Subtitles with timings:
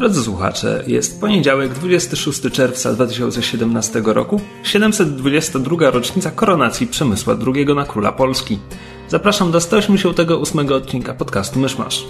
[0.00, 8.12] Drodzy słuchacze, jest poniedziałek 26 czerwca 2017 roku, 722 rocznica koronacji Przemysła II na króla
[8.12, 8.58] Polski.
[9.08, 12.04] Zapraszam do 188 odcinka podcastu Myszmasz.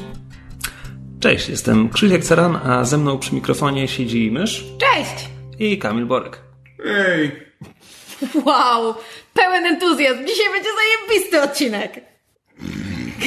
[1.21, 5.29] Cześć, jestem Krzysiek Ceran, a ze mną przy mikrofonie siedzi mysz Cześć!
[5.59, 6.41] i Kamil Borek.
[6.87, 7.33] Ej!
[8.47, 8.95] Wow!
[9.35, 10.27] Pełen entuzjazm.
[10.27, 12.01] Dzisiaj będzie zajebisty odcinek.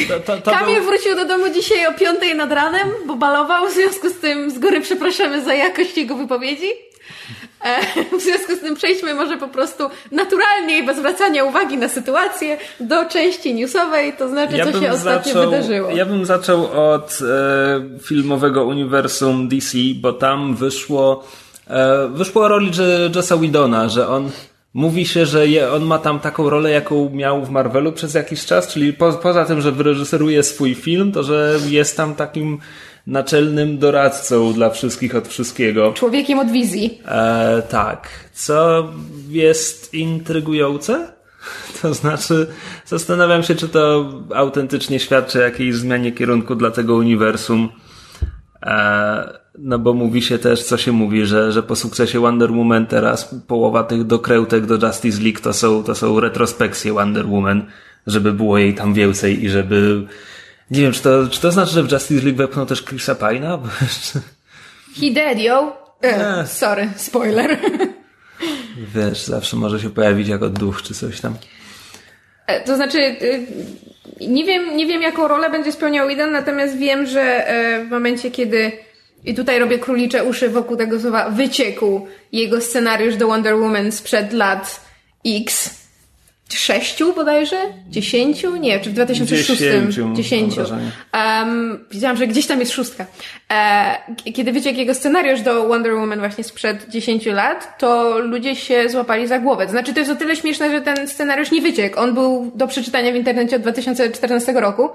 [0.07, 3.67] To, to, to Kamil był- wrócił do domu dzisiaj o 5 nad ranem, bo balował,
[3.67, 6.67] w związku z tym z góry przepraszamy za jakość jego wypowiedzi.
[7.65, 7.79] E,
[8.17, 12.57] W związku z tym przejdźmy może po prostu naturalnie i bez zwracania uwagi na sytuację
[12.79, 15.89] do części newsowej, to znaczy co się ostatnio wydarzyło.
[15.89, 21.23] Ja bym zaczął od e, filmowego uniwersum DC, bo tam wyszło,
[21.67, 24.31] e, wyszło o roli J- Jossa Whedona, że on
[24.73, 28.45] mówi się, że je, on ma tam taką rolę, jaką miał w Marvelu przez jakiś
[28.45, 32.57] czas, czyli po, poza tym, że wyreżyseruje swój film, to że jest tam takim
[33.07, 35.93] naczelnym doradcą dla wszystkich od wszystkiego.
[35.93, 37.01] Człowiekiem od wizji.
[37.05, 38.09] E, tak.
[38.33, 38.89] Co
[39.29, 41.13] jest intrygujące?
[41.81, 42.47] To znaczy,
[42.85, 47.69] zastanawiam się, czy to autentycznie świadczy o jakiejś zmianie kierunku dla tego uniwersum.
[48.65, 52.87] E, no bo mówi się też, co się mówi, że, że po sukcesie Wonder Woman
[52.87, 57.65] teraz połowa tych dokrętek do Justice League to są, to są retrospekcje Wonder Woman,
[58.07, 60.07] żeby było jej tam więcej i żeby...
[60.71, 63.59] Nie wiem, czy to, czy to znaczy, że w Justice League wepchną też Chrisa Pine'a?
[65.01, 65.77] He dead, yo.
[66.01, 67.57] E, sorry, spoiler.
[68.95, 71.35] Wiesz, zawsze może się pojawić jako duch czy coś tam.
[72.47, 73.47] E, To znaczy, y,
[74.27, 78.31] nie wiem, nie wiem jaką rolę będzie spełniał Whedon, natomiast wiem, że e, w momencie,
[78.31, 78.71] kiedy
[79.25, 84.33] i tutaj robię królicze uszy wokół tego słowa, wyciekł jego scenariusz do Wonder Woman sprzed
[84.33, 84.81] lat
[85.25, 85.83] X,
[86.53, 87.57] sześciu bodajże?
[87.89, 88.55] Dziesięciu?
[88.55, 89.47] Nie, czy w 2006?
[89.47, 90.61] Dziesięciu, Dziesięciu.
[91.13, 93.05] Um, widziałam, że gdzieś tam jest szóstka.
[93.51, 93.97] E,
[94.33, 99.27] kiedy wyciekł jego scenariusz do Wonder Woman właśnie sprzed 10 lat, to ludzie się złapali
[99.27, 99.65] za głowę.
[99.65, 101.99] To znaczy, to jest o tyle śmieszne, że ten scenariusz nie wyciekł.
[101.99, 104.89] On był do przeczytania w internecie od 2014 roku.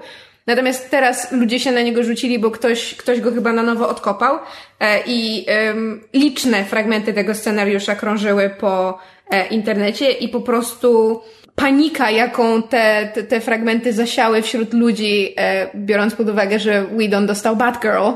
[0.49, 4.39] Natomiast teraz ludzie się na niego rzucili, bo ktoś, ktoś go chyba na nowo odkopał
[4.79, 8.97] e, i em, liczne fragmenty tego scenariusza krążyły po
[9.29, 11.21] e, internecie i po prostu
[11.55, 17.27] panika, jaką te, te, te fragmenty zasiały wśród ludzi, e, biorąc pod uwagę, że Whedon
[17.27, 18.11] dostał Batgirl,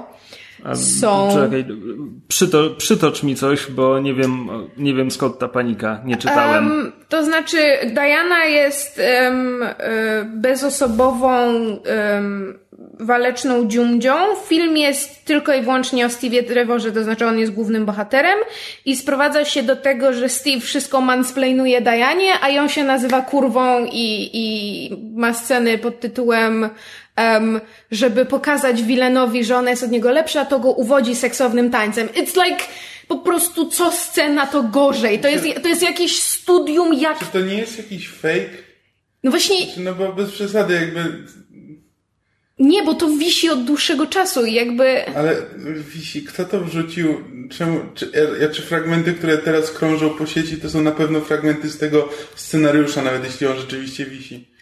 [0.74, 1.30] są...
[1.34, 1.66] Czekaj,
[2.28, 6.02] przyto, przytocz mi coś, bo nie wiem, nie wiem skąd ta panika.
[6.06, 6.72] Nie czytałem.
[6.72, 7.58] Em, to znaczy,
[7.94, 9.32] Diana jest e,
[10.26, 11.30] bezosobową,
[11.86, 12.60] em,
[13.00, 14.14] waleczną dziumdzią.
[14.48, 18.38] Film jest tylko i wyłącznie o Steve'ie Trevorze, to znaczy on jest głównym bohaterem
[18.86, 23.86] i sprowadza się do tego, że Steve wszystko mansplainuje Dianie, a ją się nazywa kurwą
[23.86, 26.70] i, i ma sceny pod tytułem
[27.16, 32.08] em, żeby pokazać Wilenowi, że ona jest od niego lepsza, to go uwodzi seksownym tańcem.
[32.08, 32.64] It's like
[33.08, 35.20] po prostu co scena to gorzej.
[35.20, 37.20] To jest, to jest jakieś studium jak...
[37.20, 38.50] Czy to nie jest jakiś fake?
[39.24, 41.24] No właśnie, No bo bez przesady jakby...
[42.60, 45.08] nie, bo to wisi od dłuższego czasu i jakby...
[45.16, 45.36] Ale
[45.96, 47.24] wisi, kto to wrzucił?
[47.52, 47.80] Czemu?
[47.94, 51.78] Czy, ja, czy fragmenty, które teraz krążą po sieci, to są na pewno fragmenty z
[51.78, 54.53] tego scenariusza, nawet jeśli on rzeczywiście wisi.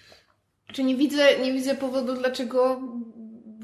[0.71, 2.81] Czy nie widzę, nie widzę powodu, dlaczego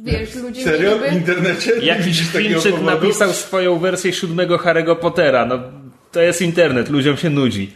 [0.04, 0.98] wiesz, ludzie Serio?
[0.98, 1.18] W mieliby...
[1.18, 1.72] internecie?
[1.80, 2.84] Nie Jakiś powodu?
[2.84, 5.46] napisał swoją wersję siódmego Harry'ego Pottera.
[5.46, 5.60] No,
[6.12, 7.72] to jest internet, ludziom się nudzi.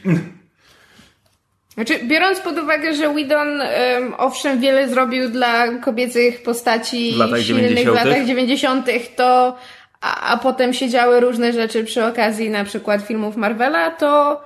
[1.74, 7.42] Znaczy, biorąc pod uwagę, że Whedon em, owszem wiele zrobił dla kobiecych postaci W latach
[7.42, 9.58] silnych 90., w latach 90., to
[10.02, 14.42] a, a potem się działy różne rzeczy przy okazji na przykład filmów Marvela, to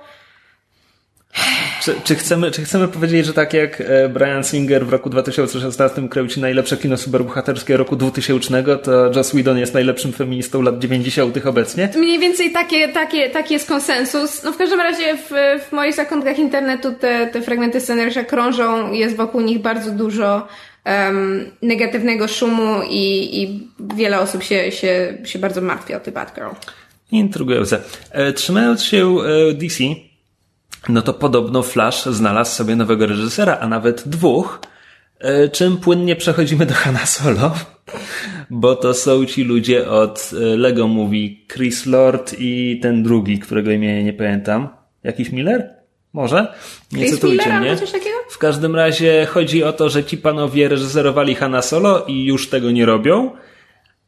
[1.86, 6.08] Czy, czy, chcemy, czy chcemy powiedzieć, że tak jak e, Brian Singer w roku 2016
[6.08, 11.46] kręci najlepsze kino superbohaterskie roku 2000, to Joss Whedon jest najlepszym feministą lat 90.
[11.46, 11.88] obecnie?
[11.96, 14.42] Mniej więcej takie, takie, taki jest konsensus.
[14.42, 15.30] No w każdym razie w,
[15.68, 20.48] w moich zakątkach internetu te, te fragmenty scenariusza krążą, jest wokół nich bardzo dużo
[20.84, 26.48] em, negatywnego szumu i, i wiele osób się, się, się bardzo martwi o ty Batgirl.
[27.12, 27.80] Intrygujące.
[28.10, 29.16] E, Trzymając się
[29.50, 29.84] e, DC,
[30.88, 34.60] no to podobno Flash znalazł sobie nowego reżysera, a nawet dwóch,
[35.18, 37.54] e, czym płynnie przechodzimy do Hanna Solo,
[38.50, 43.70] bo to są ci ludzie od e, Lego Movie, Chris Lord i ten drugi, którego
[43.70, 44.68] imienia nie pamiętam.
[45.04, 45.74] Jakiś Miller?
[46.12, 46.54] Może?
[46.92, 47.76] Nie Chris cytujcie Miller mnie.
[47.76, 48.16] coś takiego?
[48.30, 52.70] W każdym razie chodzi o to, że ci panowie reżyserowali Hanna Solo i już tego
[52.70, 53.30] nie robią.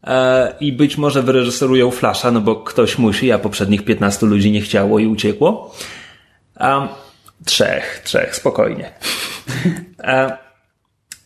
[0.04, 4.60] E, I być może wyreżyserują Flasha, no bo ktoś musi, a poprzednich 15 ludzi nie
[4.60, 5.75] chciało i uciekło.
[6.58, 6.88] A,
[7.44, 8.93] trzech, trzech, spokojnie.
[10.02, 10.38] E,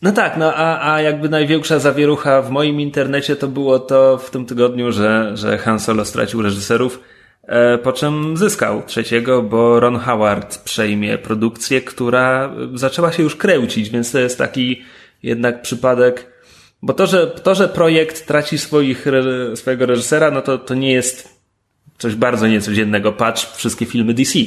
[0.01, 4.29] no tak, no a, a jakby największa zawierucha w moim internecie to było to w
[4.29, 6.99] tym tygodniu, że, że Han Solo stracił reżyserów,
[7.43, 13.89] e, po czym zyskał trzeciego, bo Ron Howard przejmie produkcję, która zaczęła się już kręcić,
[13.89, 14.81] więc to jest taki
[15.23, 16.31] jednak przypadek,
[16.81, 19.05] bo to, że, to, że projekt traci swoich,
[19.55, 21.42] swojego reżysera, no to, to nie jest
[22.03, 23.11] coś bardzo niecodziennego.
[23.11, 24.39] Patrz wszystkie filmy DC,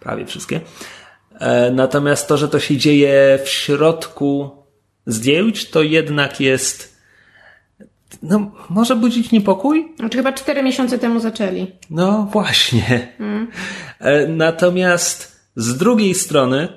[0.00, 0.60] prawie wszystkie.
[1.40, 4.50] E, Natomiast to, że to się dzieje w środku
[5.06, 6.96] zdjęć, to jednak jest.
[8.22, 9.92] No, może budzić niepokój?
[9.98, 11.66] Znaczy chyba cztery miesiące temu zaczęli.
[11.90, 13.08] No właśnie.
[14.00, 16.68] E, Natomiast z drugiej strony,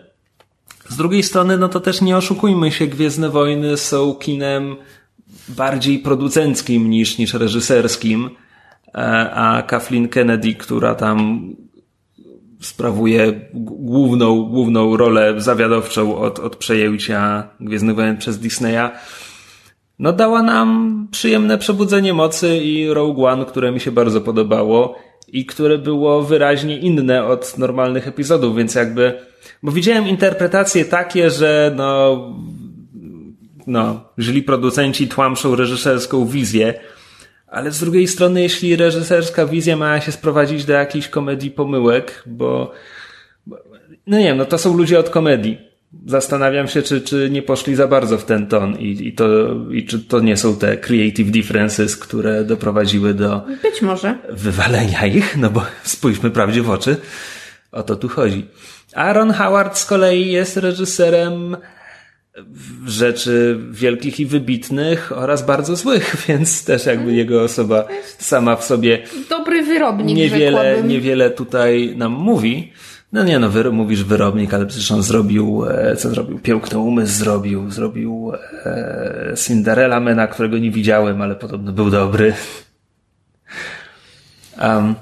[0.89, 4.75] z drugiej strony, no to też nie oszukujmy się, Gwiezdne Wojny są kinem
[5.49, 8.29] bardziej producenckim niż, niż reżyserskim,
[9.33, 11.49] a Kathleen Kennedy, która tam
[12.61, 18.91] sprawuje główną, główną rolę zawiadowczą od, od przejęcia Gwiezdnych Wojen przez Disneya,
[19.99, 24.95] no dała nam przyjemne przebudzenie mocy i Rogue One, które mi się bardzo podobało
[25.27, 29.19] i które było wyraźnie inne od normalnych epizodów, więc jakby,
[29.63, 32.17] bo widziałem interpretacje takie, że no,
[33.67, 36.73] no, źli producenci tłamszą reżyserską wizję,
[37.53, 42.71] ale z drugiej strony, jeśli reżyserska wizja ma się sprowadzić do jakiejś komedii pomyłek, bo,
[44.07, 45.57] no nie wiem, no to są ludzie od komedii.
[46.05, 49.27] Zastanawiam się, czy, czy nie poszli za bardzo w ten ton i, i, to,
[49.71, 54.17] i czy to nie są te creative differences, które doprowadziły do Być może.
[54.29, 56.95] wywalenia ich, no bo spójrzmy prawdzie w oczy.
[57.71, 58.45] O to tu chodzi.
[58.95, 61.57] Aaron Howard z kolei jest reżyserem
[62.85, 67.87] rzeczy wielkich i wybitnych oraz bardzo złych, więc też jakby jego osoba
[68.17, 70.87] sama w sobie Dobry wyrobnik, niewiele, rzekłabym.
[70.87, 72.71] niewiele tutaj nam mówi.
[73.11, 76.39] No nie no, wy, mówisz wyrobnik, ale przecież on zrobił, e, co zrobił?
[76.39, 78.31] Piękny umysł zrobił, zrobił
[78.65, 82.33] e, Cinderella Mena, którego nie widziałem, ale podobno był dobry.
[84.61, 84.95] Um,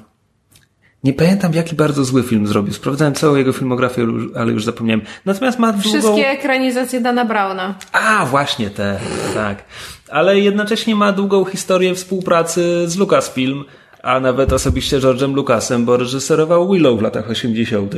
[1.04, 2.74] nie pamiętam, jaki bardzo zły film zrobił.
[2.74, 5.02] Sprawdzałem całą jego filmografię, ale już zapomniałem.
[5.26, 5.90] Natomiast ma długą...
[5.90, 7.76] Wszystkie ekranizacje Dana Browna.
[7.92, 9.00] A, właśnie te,
[9.34, 9.64] tak.
[10.10, 13.64] Ale jednocześnie ma długą historię współpracy z Lucasfilm,
[14.04, 17.96] a nawet osobiście George'em Lucasem, bo reżyserował Willow w latach 80.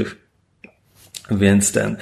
[1.32, 1.98] Więc ten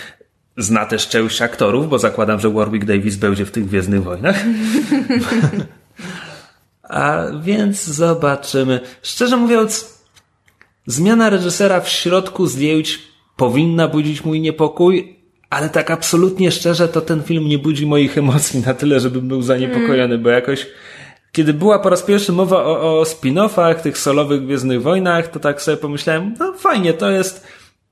[0.57, 4.35] zna też część aktorów, bo zakładam, że Warwick Davis będzie w tych Gwiezdnych Wojnach.
[6.83, 8.79] a więc zobaczymy.
[9.01, 10.00] Szczerze mówiąc,
[10.85, 12.99] zmiana reżysera w środku zdjęć
[13.35, 15.17] powinna budzić mój niepokój,
[15.49, 19.41] ale tak absolutnie szczerze, to ten film nie budzi moich emocji na tyle, żebym był
[19.41, 20.67] zaniepokojony, bo jakoś
[21.31, 25.61] kiedy była po raz pierwszy mowa o, o spin-offach, tych solowych Gwiezdnych Wojnach, to tak
[25.61, 27.47] sobie pomyślałem, no fajnie, to jest,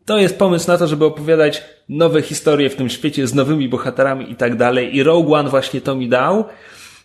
[0.06, 4.32] to jest pomysł na to, żeby opowiadać nowe historie w tym świecie z nowymi bohaterami
[4.32, 4.96] i tak dalej.
[4.96, 6.46] I Rogue One właśnie to mi dał.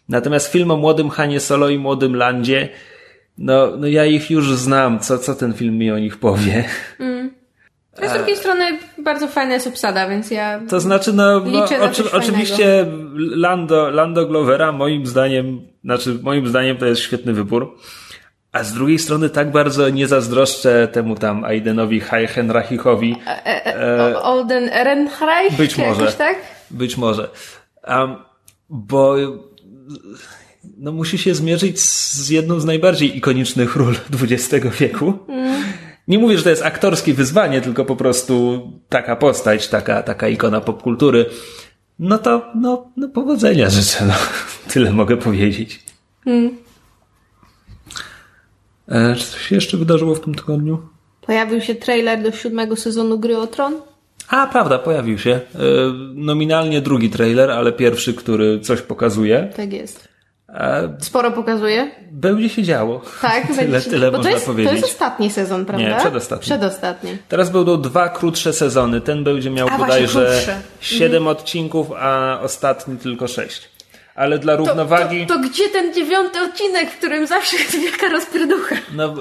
[0.09, 2.69] Natomiast film o młodym Hanie Solo i młodym Landzie,
[3.39, 6.65] no, no ja ich już znam, co, co ten film mi o nich powie.
[8.03, 10.61] A z drugiej strony bardzo fajna jest obsada, więc ja...
[10.69, 12.87] To znaczy, no, no oczy, oczywiście
[13.17, 17.77] Lando, Lando Glovera moim zdaniem, znaczy moim zdaniem to jest świetny wybór.
[18.53, 23.17] A z drugiej strony tak bardzo nie zazdroszczę temu tam Aidenowi Heihenreichowi.
[23.27, 25.57] E, Olden Ehrenreich?
[25.57, 26.01] Być może.
[26.01, 26.37] Jakoś tak?
[26.71, 27.29] Być może.
[27.89, 28.17] Um,
[28.69, 29.17] bo
[30.77, 35.19] no, musi się zmierzyć z jedną z najbardziej ikonicznych ról XX wieku.
[36.09, 40.61] Nie mówię, że to jest aktorskie wyzwanie, tylko po prostu taka postać, taka, taka ikona
[40.61, 41.27] popkultury.
[41.99, 44.15] No to, no, no powodzenia życzę, no.
[44.73, 45.81] Tyle mogę powiedzieć.
[48.89, 50.89] E, czy coś się jeszcze wydarzyło w tym tygodniu?
[51.21, 53.75] Pojawił się trailer do siódmego sezonu Gry o Tron.
[54.29, 55.31] A, prawda, pojawił się.
[55.31, 55.41] E,
[56.15, 59.53] nominalnie drugi trailer, ale pierwszy, który coś pokazuje.
[59.57, 60.14] Tak jest.
[61.01, 61.91] Sporo pokazuje.
[62.11, 63.03] będzie się działo.
[63.23, 64.71] Tak, tyle, będzie się- tyle bo można to jest, powiedzieć.
[64.71, 65.89] To jest ostatni sezon, prawda?
[65.89, 66.43] Nie, przedostatni.
[66.43, 67.19] Przedostatni.
[67.29, 69.01] Teraz będą dwa krótsze sezony.
[69.01, 70.61] Ten będzie miał A, właśnie, bodajże krótsze.
[70.81, 73.74] siedem odcinków, a ostatni tylko sześć.
[74.15, 75.27] Ale dla To, równowagi.
[75.27, 78.75] to, to gdzie ten dziewiąty odcinek, w którym zawsze jest wielka rozpierducha?
[78.93, 79.13] No, e,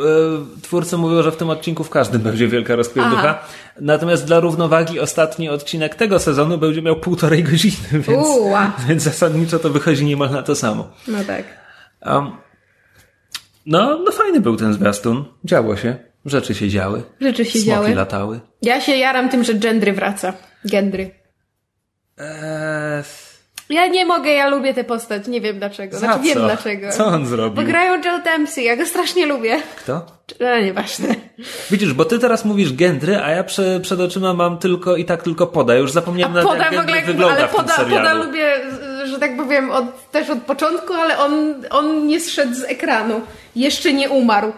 [0.61, 3.29] twórcy mówią, że w tym odcinku w każdym będzie wielka rozpierducha.
[3.29, 3.39] Aha.
[3.81, 8.71] Natomiast dla równowagi ostatni odcinek tego sezonu będzie miał półtorej godziny, więc, Uła.
[8.87, 10.89] więc zasadniczo to wychodzi niemal na to samo.
[11.07, 11.43] No tak.
[12.05, 12.31] Um,
[13.65, 15.25] no, no fajny był ten zwiastun.
[15.45, 15.95] Działo się.
[16.25, 17.03] Rzeczy się działy.
[17.21, 17.95] Rzeczy się Smoki działy.
[17.95, 18.39] latały.
[18.61, 20.33] Ja się jaram tym, że gendry wraca.
[20.65, 21.11] Gendry.
[22.17, 23.03] Eee,
[23.73, 25.97] Ja nie mogę, ja lubię tę postać, nie wiem dlaczego.
[25.97, 26.39] Znaczy wiem co?
[26.39, 26.91] dlaczego.
[26.91, 27.63] Co on zrobił?
[27.63, 29.57] Bo grają Joe Dempsey, ja go strasznie lubię.
[29.75, 30.05] Kto?
[30.39, 31.15] Ale nieważne.
[31.71, 35.23] Widzisz, bo ty teraz mówisz Gendry, a ja prze, przed oczyma mam tylko i tak
[35.23, 35.75] tylko Poda.
[35.75, 37.73] Już zapomniałem A nawet Poda jak w ogóle, wygląda ale w Poda.
[37.77, 38.53] Poda lubię,
[39.05, 43.21] że tak powiem, od, też od początku, ale on, on nie zszedł z ekranu.
[43.55, 44.53] Jeszcze nie umarł.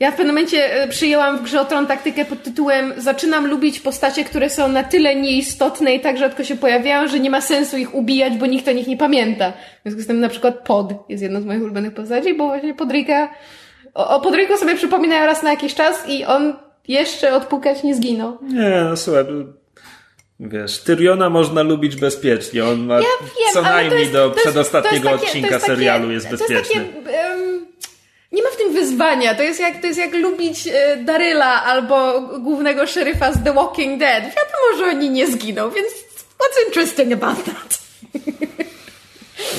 [0.00, 3.80] Ja w pewnym momencie e, przyjęłam w grze o Tron taktykę pod tytułem Zaczynam lubić
[3.80, 7.76] postacie, które są na tyle nieistotne i tak rzadko się pojawiają, że nie ma sensu
[7.76, 9.52] ich ubijać, bo nikt o nich nie pamięta.
[9.52, 12.74] W związku z tym na przykład Pod jest jedną z moich ulubionych postaci, bo właśnie
[12.74, 13.30] Podryka...
[13.94, 16.54] O, o Podryku sobie przypominają raz na jakiś czas i on
[16.88, 18.38] jeszcze odpukać nie zginął.
[18.42, 19.24] Nie, no słuchaj,
[20.40, 22.64] wiesz, Tyriona można lubić bezpiecznie.
[22.64, 25.48] On ma Ja wiem, co to najmniej jest, do to jest, przedostatniego to takie, odcinka
[25.48, 26.82] to jest takie, serialu jest To bezpieczny.
[26.82, 27.39] jest takie,
[28.32, 29.34] nie ma w tym wyzwania.
[29.34, 34.00] To jest jak, to jest jak lubić e, Daryla albo głównego szeryfa z The Walking
[34.00, 34.22] Dead.
[34.24, 35.88] Wiadomo, że oni nie zginą, więc
[36.38, 37.78] what's interesting about that?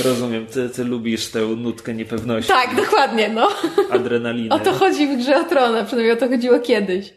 [0.03, 3.49] Rozumiem, ty, ty lubisz tę nutkę niepewności, Tak, dokładnie, no.
[3.91, 4.55] adrenalinę.
[4.55, 7.13] O to chodzi w grze o Trona, przynajmniej o to chodziło kiedyś.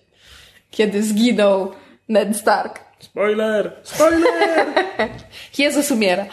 [0.71, 1.73] Kiedy zginął
[2.09, 2.81] Ned Stark.
[2.99, 3.73] Spoiler!
[3.83, 4.67] Spoiler!
[5.59, 6.27] Jezus umiera.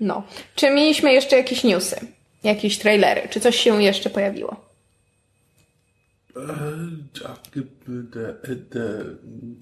[0.00, 0.22] No.
[0.54, 1.96] Czy mieliśmy jeszcze jakieś newsy?
[2.42, 3.28] Jakieś trailery?
[3.28, 4.70] Czy coś się jeszcze pojawiło?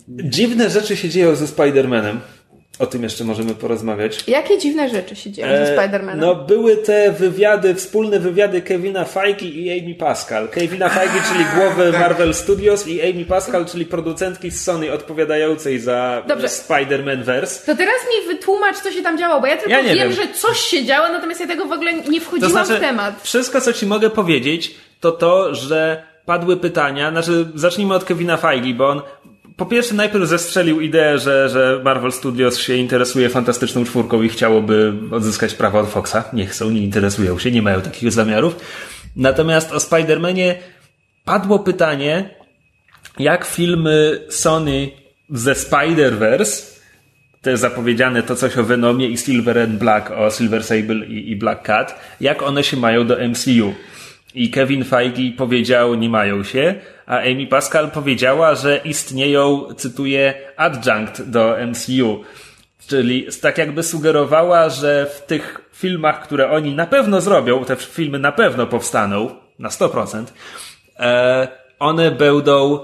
[0.08, 2.16] Dziwne rzeczy się dzieją ze Spider-Manem.
[2.78, 4.24] O tym jeszcze możemy porozmawiać.
[4.28, 6.16] Jakie dziwne rzeczy się dzieją ze Spider-Manem?
[6.16, 10.48] No były te wywiady, wspólne wywiady Kevina Feige i Amy Pascal.
[10.48, 12.00] Kevina Feige, czyli głowy tak.
[12.00, 16.22] Marvel Studios i Amy Pascal, czyli producentki z Sony odpowiadającej za.
[16.48, 17.66] Spider-Man Verse.
[17.66, 20.12] To teraz mi wytłumacz, co się tam działo, bo ja tylko Ja wiem, wiem.
[20.12, 23.22] że coś się działo, natomiast ja tego w ogóle nie To wchodziłam znaczy, w temat.
[23.22, 28.74] wszystko co ci mogę powiedzieć, to to, że padły pytania, znaczy zacznijmy od Kevina Feige,
[28.74, 29.02] bo on
[29.58, 34.92] po pierwsze najpierw zestrzelił ideę, że, że Marvel Studios się interesuje fantastyczną czwórką i chciałoby
[35.10, 36.24] odzyskać prawa od Foxa.
[36.32, 38.56] Nie chcą, nie interesują się, nie mają takich zamiarów.
[39.16, 40.54] Natomiast o Spider-Manie
[41.24, 42.30] padło pytanie,
[43.18, 44.90] jak filmy Sony
[45.30, 46.78] ze Spider-Verse,
[47.42, 51.36] te zapowiedziane to coś o Venomie i Silver and Black, o Silver Sable i, i
[51.36, 53.74] Black Cat, jak one się mają do MCU.
[54.34, 56.74] I Kevin Feige powiedział, nie mają się,
[57.06, 62.24] a Amy Pascal powiedziała, że istnieją, cytuję, adjunct do MCU.
[62.86, 68.18] Czyli tak jakby sugerowała, że w tych filmach, które oni na pewno zrobią, te filmy
[68.18, 70.24] na pewno powstaną, na 100%,
[70.98, 72.80] e, one będą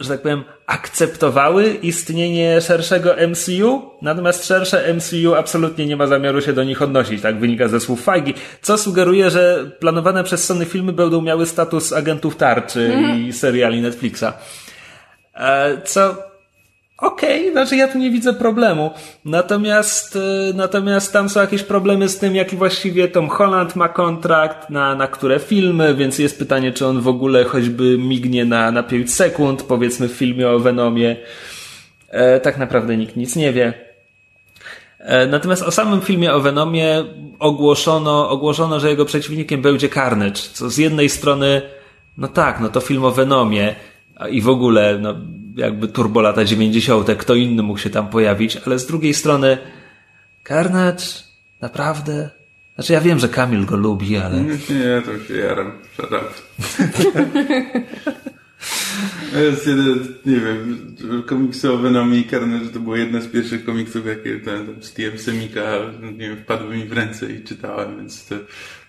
[0.00, 6.52] że tak powiem, akceptowały istnienie szerszego MCU, natomiast szersze MCU absolutnie nie ma zamiaru się
[6.52, 10.92] do nich odnosić, tak wynika ze słów Feige, co sugeruje, że planowane przez Sony filmy
[10.92, 14.32] będą miały status agentów tarczy i seriali Netflixa.
[15.34, 16.29] E, co
[17.00, 18.90] Okej, znaczy ja tu nie widzę problemu.
[19.24, 24.70] Natomiast, y, natomiast tam są jakieś problemy z tym, jaki właściwie Tom Holland ma kontrakt,
[24.70, 28.82] na, na które filmy, więc jest pytanie, czy on w ogóle choćby mignie na, na
[28.82, 31.16] 5 sekund, powiedzmy w filmie o Venomie.
[32.08, 33.72] E, tak naprawdę nikt nic nie wie.
[34.98, 37.04] E, Natomiast o samym filmie o Venomie
[37.38, 41.62] ogłoszono, ogłoszono, że jego przeciwnikiem będzie Carnage, co z jednej strony,
[42.16, 43.74] no tak, no to film o Venomie
[44.28, 45.14] i w ogóle, no
[45.56, 49.58] jakby turbo lata 90., kto inny mógł się tam pojawić, ale z drugiej strony
[50.48, 51.04] Carnage,
[51.60, 52.30] naprawdę?
[52.74, 54.40] Znaczy ja wiem, że Kamil go lubi, ale...
[54.40, 55.72] Nie, to się jaram.
[55.96, 56.24] Shut up.
[59.34, 60.94] Jest jeden, nie wiem,
[61.26, 65.18] komiksy o Venomie i Carnage to było jedno z pierwszych komiksów, jakie ten, ten Steve
[65.18, 65.62] Semika,
[66.02, 68.34] nie wiem, wpadły mi w ręce i czytałem, więc to,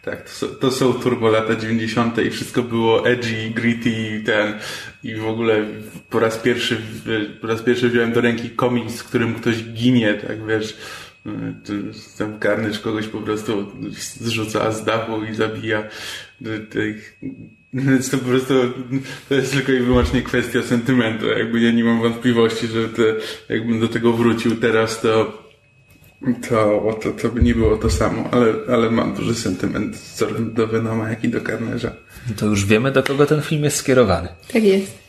[0.02, 2.18] tak, to, są- to są turbo lata 90.
[2.18, 4.54] i wszystko było edgy, gritty ten
[5.04, 5.66] i w ogóle
[6.10, 6.78] po raz pierwszy,
[7.42, 10.78] po raz pierwszy wziąłem do ręki komiks, w którym ktoś ginie, tak wiesz,
[12.18, 13.72] ten Carnage kogoś po prostu
[14.20, 15.84] zrzuca z dachu i zabija
[16.70, 17.20] tych
[17.74, 18.54] więc to po prostu
[19.30, 21.26] to jest tylko i wyłącznie kwestia sentymentu.
[21.26, 23.04] Jakby ja nie mam wątpliwości, że te,
[23.50, 25.41] jakbym do tego wrócił teraz, to
[26.50, 30.68] to, to, to by nie było to samo, ale, ale mam duży sentyment zarówno do
[30.68, 31.90] Venoma, jak i do Carnage'a.
[32.38, 34.28] To już wiemy, do kogo ten film jest skierowany.
[34.54, 35.02] Tak jest.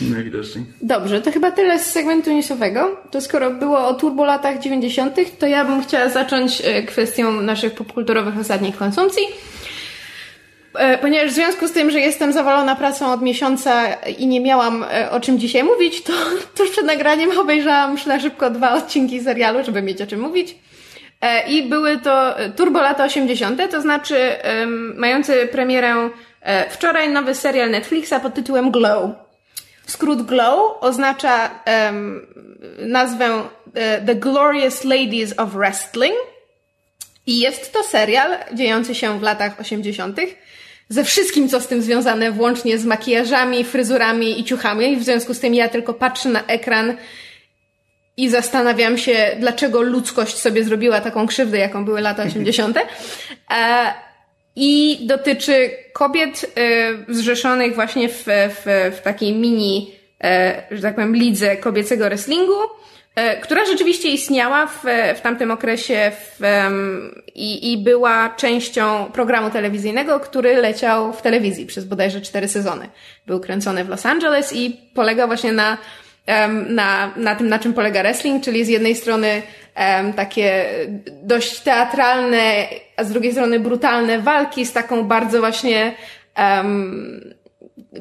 [0.00, 0.64] Najwidoczniej.
[0.82, 2.96] Dobrze, to chyba tyle z segmentu newsowego.
[3.10, 8.38] To skoro było o turbolatach 90., to ja bym chciała zacząć e, kwestią naszych popkulturowych
[8.38, 9.22] ostatnich konsumpcji.
[10.74, 14.84] E, Ponieważ w związku z tym, że jestem zawalona pracą od miesiąca i nie miałam
[14.90, 16.12] e, o czym dzisiaj mówić, to
[16.56, 20.56] tuż przed nagraniem obejrzałam na szybko dwa odcinki serialu, żeby mieć o czym mówić.
[21.20, 26.10] E, I były to Turbo lata 80., to znaczy em, mający premierę
[26.70, 29.10] wczoraj nowy serial Netflixa pod tytułem Glow.
[29.86, 32.26] Skrót Glow oznacza um,
[32.78, 33.42] nazwę
[34.06, 36.14] The Glorious Ladies of Wrestling.
[37.26, 40.20] I jest to serial dziejący się w latach 80.
[40.88, 44.96] ze wszystkim, co z tym związane, włącznie z makijażami, fryzurami i ciuchami.
[44.96, 46.96] W związku z tym ja tylko patrzę na ekran
[48.16, 52.76] i zastanawiam się, dlaczego ludzkość sobie zrobiła taką krzywdę, jaką były lata 80.
[52.76, 52.84] E,
[54.56, 61.16] I dotyczy kobiet e, zrzeszonych właśnie w, w, w takiej mini, e, że tak powiem,
[61.16, 62.58] lidze kobiecego wrestlingu,
[63.42, 64.84] która rzeczywiście istniała w,
[65.16, 66.40] w tamtym okresie w,
[67.34, 72.88] i, i była częścią programu telewizyjnego, który leciał w telewizji przez bodajże cztery sezony.
[73.26, 75.78] Był kręcony w Los Angeles i polegał właśnie na
[76.68, 79.42] na, na tym, na czym polega wrestling, czyli z jednej strony
[79.76, 80.64] um, takie
[81.22, 85.94] dość teatralne, a z drugiej strony brutalne walki z taką bardzo właśnie
[86.38, 87.34] um,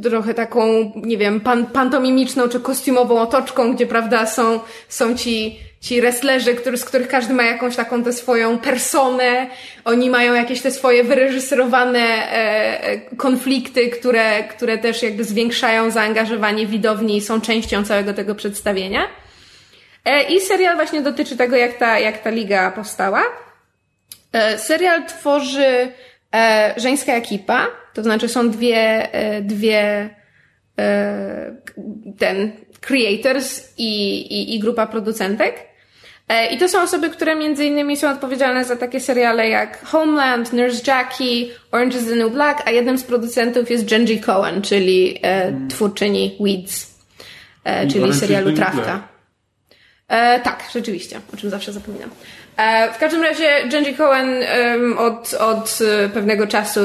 [0.03, 6.01] trochę taką, nie wiem, pan, pantomimiczną czy kostiumową otoczką, gdzie, prawda, są, są ci ci
[6.01, 9.47] wrestlerzy, który, z których każdy ma jakąś taką tę swoją personę,
[9.85, 16.67] oni mają jakieś te swoje wyreżyserowane e, e, konflikty, które, które też jakby zwiększają zaangażowanie
[16.67, 19.07] widowni i są częścią całego tego przedstawienia.
[20.05, 23.23] E, I serial właśnie dotyczy tego, jak ta, jak ta liga powstała.
[24.33, 25.91] E, serial tworzy
[26.37, 30.09] e, żeńska ekipa, to znaczy są dwie, e, dwie
[32.19, 32.51] ten
[32.81, 35.67] creators i, i, i grupa producentek.
[36.27, 40.53] E, I to są osoby, które między innymi są odpowiedzialne za takie seriale jak Homeland,
[40.53, 45.19] Nurse Jackie, Orange is the New Black, a jednym z producentów jest Genji Cohen, czyli
[45.21, 46.97] e, twórczyni Weeds,
[47.63, 49.07] e, czyli Orange serialu Trawka.
[50.07, 52.09] E, tak, rzeczywiście, o czym zawsze zapominam.
[52.57, 54.43] E, w każdym razie Genji Cohen
[54.97, 56.79] od, od e, pewnego czasu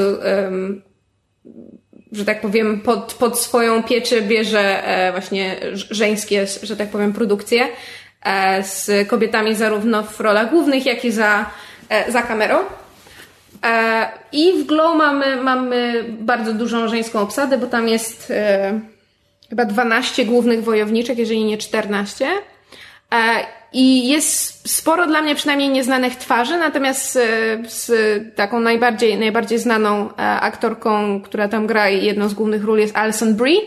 [2.11, 7.67] że tak powiem, pod, pod swoją pieczę bierze e, właśnie żeńskie, że tak powiem, produkcje.
[8.61, 11.45] Z kobietami zarówno w rolach głównych, jak i za,
[12.07, 12.57] za kamerą.
[14.31, 18.33] I w Glow mamy, mamy bardzo dużą żeńską obsadę, bo tam jest
[19.49, 22.27] chyba 12 głównych wojowniczek, jeżeli nie 14.
[23.73, 27.17] I jest sporo dla mnie przynajmniej nieznanych twarzy, natomiast z,
[27.73, 27.91] z
[28.35, 33.35] taką najbardziej, najbardziej znaną aktorką, która tam gra i jedną z głównych ról jest Alison
[33.35, 33.61] Brie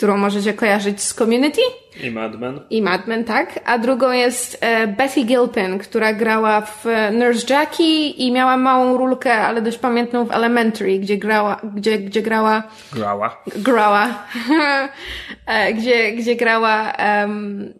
[0.00, 1.60] którą możecie kojarzyć z Community.
[2.02, 2.60] I Mad Men.
[2.70, 3.60] I Mad Men, tak.
[3.64, 8.96] A drugą jest e, Betty Gilpin, która grała w e, Nurse Jackie i miała małą
[8.96, 12.62] rulkę, ale dość pamiętną w Elementary, gdzie grała, gdzie, gdzie grała...
[12.92, 13.42] Grała.
[13.56, 14.08] Grała.
[15.46, 17.74] e, gdzie, gdzie grała um,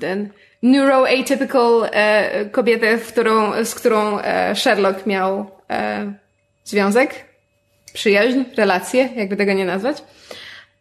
[0.00, 0.28] ten
[0.64, 6.12] neuroatypical e, kobietę, w którą, z którą e, Sherlock miał e,
[6.64, 7.24] związek,
[7.92, 10.02] przyjaźń, relację, jakby tego nie nazwać.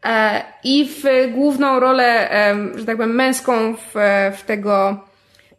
[0.06, 2.30] E, I w główną rolę,
[2.76, 3.94] że tak powiem, męską w,
[4.38, 5.06] w tego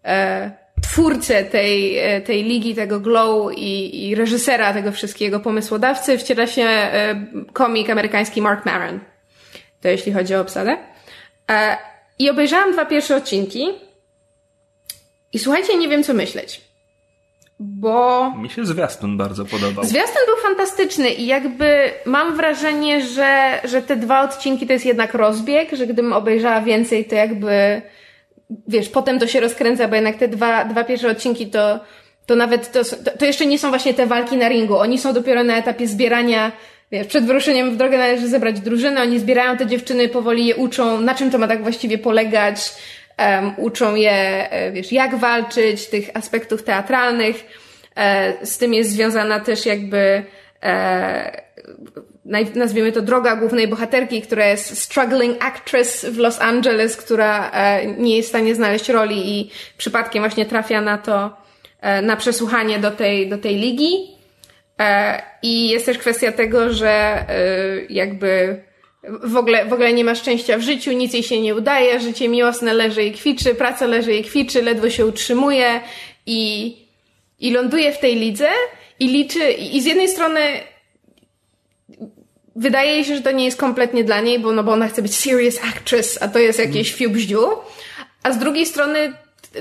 [0.05, 0.51] e,
[0.83, 6.69] twórcę tej, e, tej ligi, tego Glow i, i reżysera tego wszystkiego, pomysłodawcy, wciela się
[7.53, 9.01] komik amerykański Mark Maron.
[9.81, 10.77] To jeśli chodzi o obsadę.
[12.19, 13.84] I obejrzałam dwa pierwsze odcinki.
[15.35, 16.61] I słuchajcie, nie wiem co myśleć
[17.59, 18.33] bo...
[18.39, 19.85] Mi się zwiastun bardzo podobał.
[19.85, 25.15] Zwiastun był fantastyczny i jakby mam wrażenie, że, że te dwa odcinki to jest jednak
[25.15, 27.83] rozbieg, że gdybym obejrzała więcej, to jakby
[28.69, 31.81] wiesz, potem to się rozkręca, bo jednak te dwa, dwa pierwsze odcinki to,
[32.27, 32.81] to nawet to,
[33.19, 34.77] to jeszcze nie są właśnie te walki na ringu.
[34.77, 36.53] Oni są dopiero na etapie zbierania
[36.93, 41.01] wiesz, przed wyruszeniem w drogę należy zebrać drużynę, oni zbierają te dziewczyny, powoli je uczą,
[41.01, 42.75] na czym to ma tak właściwie polegać,
[43.19, 47.45] um, uczą je, e, wiesz, jak walczyć, tych aspektów teatralnych.
[47.97, 50.23] E, z tym jest związana też jakby
[50.63, 51.45] e,
[52.55, 57.51] nazwijmy to droga głównej bohaterki, która jest struggling actress w Los Angeles, która
[57.99, 61.37] nie jest w stanie znaleźć roli i przypadkiem właśnie trafia na to,
[62.03, 63.93] na przesłuchanie do tej, do tej ligi.
[65.43, 67.25] I jest też kwestia tego, że
[67.89, 68.63] jakby
[69.09, 72.29] w ogóle, w ogóle nie ma szczęścia w życiu, nic jej się nie udaje, życie
[72.29, 75.81] miłosne leży i kwiczy, praca leży i kwiczy, ledwo się utrzymuje
[76.27, 76.77] i,
[77.41, 78.49] i ląduje w tej lidze
[79.01, 80.41] i liczy, i z jednej strony
[82.57, 85.03] wydaje jej się, że to nie jest kompletnie dla niej, bo, no bo ona chce
[85.03, 87.47] być serious actress, a to jest jakieś fiubździu,
[88.23, 89.13] a z drugiej strony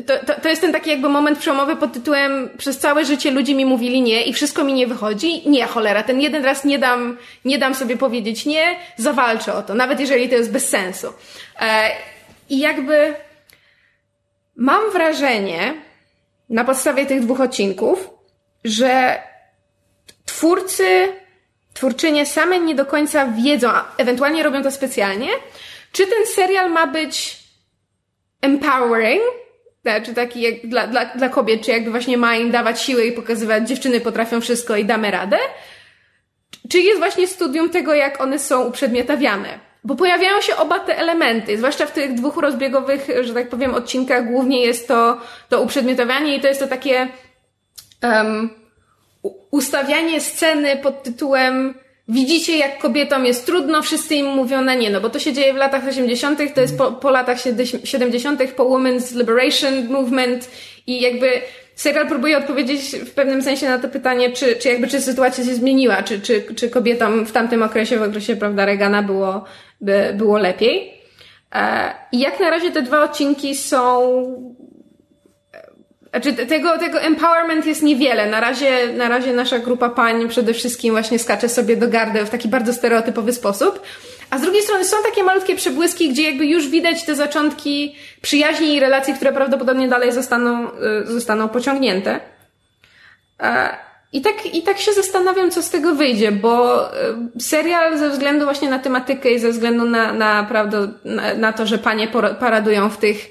[0.07, 3.55] to, to, to jest ten taki jakby moment przełomowy pod tytułem przez całe życie ludzie
[3.55, 5.49] mi mówili nie i wszystko mi nie wychodzi.
[5.49, 9.73] Nie, cholera, ten jeden raz nie dam, nie dam sobie powiedzieć nie, zawalczę o to,
[9.73, 11.07] nawet jeżeli to jest bez sensu.
[11.59, 11.91] E,
[12.49, 13.13] I jakby
[14.55, 15.73] mam wrażenie,
[16.49, 18.09] na podstawie tych dwóch odcinków,
[18.63, 19.21] że
[20.25, 21.07] twórcy
[21.73, 25.29] twórczynie same nie do końca wiedzą, a ewentualnie robią to specjalnie,
[25.91, 27.39] czy ten serial ma być
[28.41, 29.21] empowering,
[30.05, 33.11] czy taki jak dla, dla, dla kobiet, czy jakby właśnie ma im dawać siłę i
[33.11, 35.37] pokazywać, dziewczyny potrafią wszystko i damy radę,
[36.69, 39.59] czy jest właśnie studium tego, jak one są uprzedmiotawiane.
[39.83, 44.27] Bo pojawiają się oba te elementy, zwłaszcza w tych dwóch rozbiegowych, że tak powiem, odcinkach
[44.27, 47.07] głównie jest to, to uprzedmiotawianie i to jest to takie
[48.03, 48.49] um,
[49.51, 51.73] ustawianie sceny pod tytułem
[52.07, 55.53] widzicie, jak kobietom jest trudno, wszyscy im mówią na nie, no bo to się dzieje
[55.53, 57.37] w latach 80., to jest po, po latach
[57.83, 60.51] 70., po Women's Liberation Movement
[60.87, 61.41] i jakby
[61.75, 65.55] serial próbuje odpowiedzieć w pewnym sensie na to pytanie, czy, czy jakby czy sytuacja się
[65.55, 69.45] zmieniła, czy, czy, czy kobietom w tamtym okresie, w okresie, prawda, Reagana było,
[69.81, 70.93] by, było lepiej.
[71.55, 74.13] E, I jak na razie te dwa odcinki są
[76.13, 78.29] znaczy, tego, tego empowerment jest niewiele.
[78.29, 82.29] Na razie, na razie nasza grupa pań przede wszystkim właśnie skacze sobie do gardeł w
[82.29, 83.81] taki bardzo stereotypowy sposób.
[84.29, 88.75] A z drugiej strony są takie malutkie przebłyski, gdzie jakby już widać te zaczątki przyjaźni
[88.75, 92.19] i relacji, które prawdopodobnie dalej zostaną, y, zostaną pociągnięte.
[93.39, 93.77] E,
[94.13, 96.85] I tak, I tak się zastanawiam, co z tego wyjdzie, bo
[97.37, 100.47] y, serial ze względu właśnie na tematykę i ze względu na, na,
[101.05, 102.07] na, na to, że panie
[102.39, 103.29] paradują w tych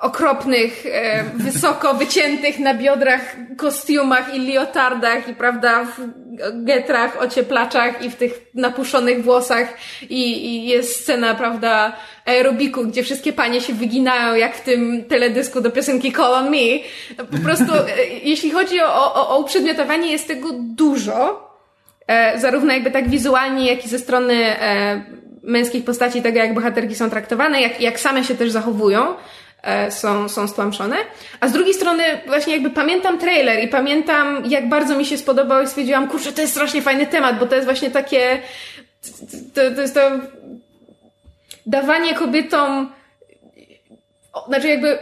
[0.00, 6.00] okropnych, e, wysoko wyciętych na biodrach kostiumach i liotardach i prawda, w
[6.64, 9.68] getrach, ocieplaczach i w tych napuszonych włosach
[10.02, 15.60] i, i jest scena, prawda, aerobiku, gdzie wszystkie panie się wyginają jak w tym teledysku
[15.60, 16.78] do piosenki Call on Me.
[17.16, 21.50] Po prostu, e, jeśli chodzi o, o, o uprzedmiotowanie, jest tego dużo,
[22.06, 25.04] e, zarówno jakby tak wizualnie, jak i ze strony e,
[25.42, 29.14] męskich postaci, tego jak bohaterki są traktowane, jak, jak same się też zachowują.
[29.64, 30.96] E, są, są stłamszone.
[31.40, 35.62] A z drugiej strony właśnie jakby pamiętam trailer i pamiętam jak bardzo mi się spodobał
[35.62, 38.42] i stwierdziłam, kurczę, to jest strasznie fajny temat, bo to jest właśnie takie,
[39.54, 40.10] to, to jest to
[41.66, 42.92] dawanie kobietom,
[44.48, 44.98] znaczy jakby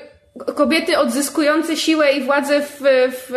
[0.55, 3.33] kobiety odzyskujące siłę i władzę w, w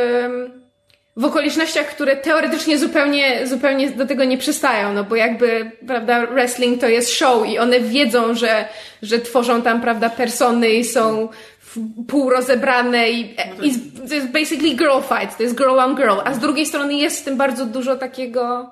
[1.18, 6.82] w okolicznościach, które teoretycznie zupełnie, zupełnie do tego nie przystają, no bo jakby, prawda, wrestling
[6.82, 8.68] to jest show i one wiedzą, że,
[9.02, 11.30] że tworzą tam, prawda, persony i są
[12.08, 16.34] pół rozebrane i, i to jest basically girl fight, to jest girl on girl, a
[16.34, 18.72] z drugiej strony jest w tym bardzo dużo takiego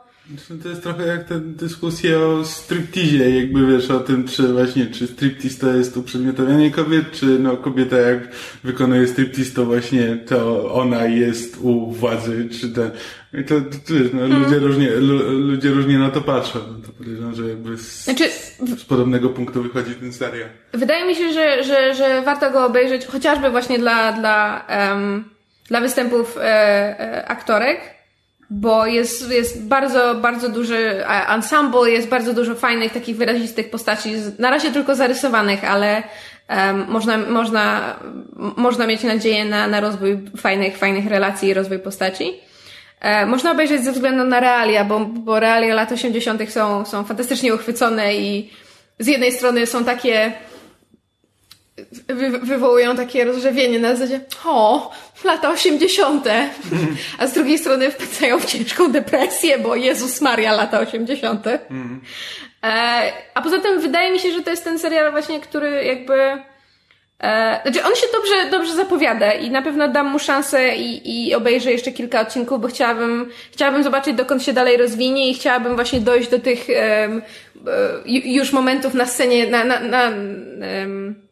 [0.64, 5.08] to jest trochę jak ta dyskusja o striptizie, jakby wiesz o tym, czy właśnie, czy
[5.08, 8.20] striptiz to jest uprzedmiotowienie kobiet, czy no kobieta jak
[8.64, 12.92] wykonuje striptiz, to właśnie to ona jest u władzy, czy ten,
[13.34, 14.44] i to, to wiesz, no, hmm.
[14.44, 14.90] ludzie różnie,
[15.30, 18.30] ludzie różnie na to patrzą, no, to podejrzewam, że jakby z, znaczy,
[18.78, 20.50] z podobnego punktu wychodzi ten serial.
[20.74, 25.24] Wydaje mi się, że, że, że warto go obejrzeć, chociażby właśnie dla, dla, um,
[25.68, 27.93] dla występów e, e, aktorek,
[28.56, 34.50] bo jest, jest bardzo, bardzo duży ensemble, jest bardzo dużo fajnych, takich wyrazistych postaci, na
[34.50, 36.04] razie tylko zarysowanych, ale
[36.50, 37.96] um, można, można,
[38.36, 42.34] można mieć nadzieję na, na rozwój fajnych, fajnych relacji i rozwój postaci.
[43.02, 46.52] E, można obejrzeć ze względu na realia, bo, bo realia lat 80.
[46.52, 48.50] są, są fantastycznie uchwycone i
[49.00, 50.34] z jednej strony są takie
[52.08, 54.92] wy, wywołują takie rozrzewienie na zasadzie o,
[55.24, 56.50] lata osiemdziesiąte,
[57.20, 61.60] a z drugiej strony wpędzają w ciężką depresję, bo Jezus Maria, lata osiemdziesiąte.
[62.64, 66.22] E, a poza tym wydaje mi się, że to jest ten serial właśnie, który jakby
[67.20, 71.36] e, znaczy on się dobrze, dobrze zapowiada i na pewno dam mu szansę i, i
[71.36, 76.00] obejrzę jeszcze kilka odcinków, bo chciałabym, chciałabym zobaczyć dokąd się dalej rozwinie i chciałabym właśnie
[76.00, 76.68] dojść do tych
[77.06, 77.22] um,
[78.06, 81.24] już momentów na scenie, na, na, na um,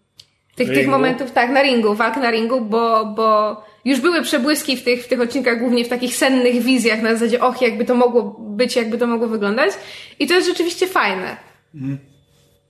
[0.65, 4.83] tych, tych momentów, tak, na ringu, walk na ringu, bo, bo już były przebłyski w
[4.83, 8.23] tych, w tych odcinkach, głównie w takich sennych wizjach na zasadzie, och, jakby to mogło
[8.39, 9.71] być, jakby to mogło wyglądać.
[10.19, 11.37] I to jest rzeczywiście fajne.
[11.75, 11.97] Mhm.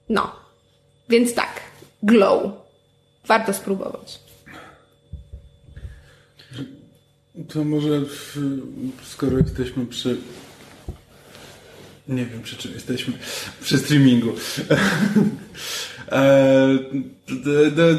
[0.10, 0.36] No.
[1.10, 1.62] Więc tak,
[2.04, 2.52] glow.
[3.26, 4.20] Warto spróbować.
[7.54, 8.02] To może,
[9.04, 10.18] skoro jesteśmy przy
[12.08, 13.14] nie wiem, przy czym jesteśmy.
[13.62, 14.34] Przy streamingu.
[16.12, 16.80] E,
[17.28, 17.96] do, do,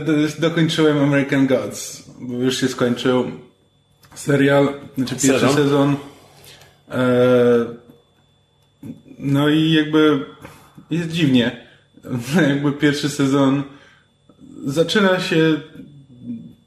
[0.00, 3.30] do, dokończyłem American Gods, bo już się skończył
[4.14, 5.56] serial, znaczy pierwszy sezon.
[5.56, 5.96] sezon.
[6.90, 7.66] E,
[9.18, 10.24] no i jakby
[10.90, 11.66] jest dziwnie.
[12.48, 13.62] Jakby pierwszy sezon
[14.64, 15.60] zaczyna się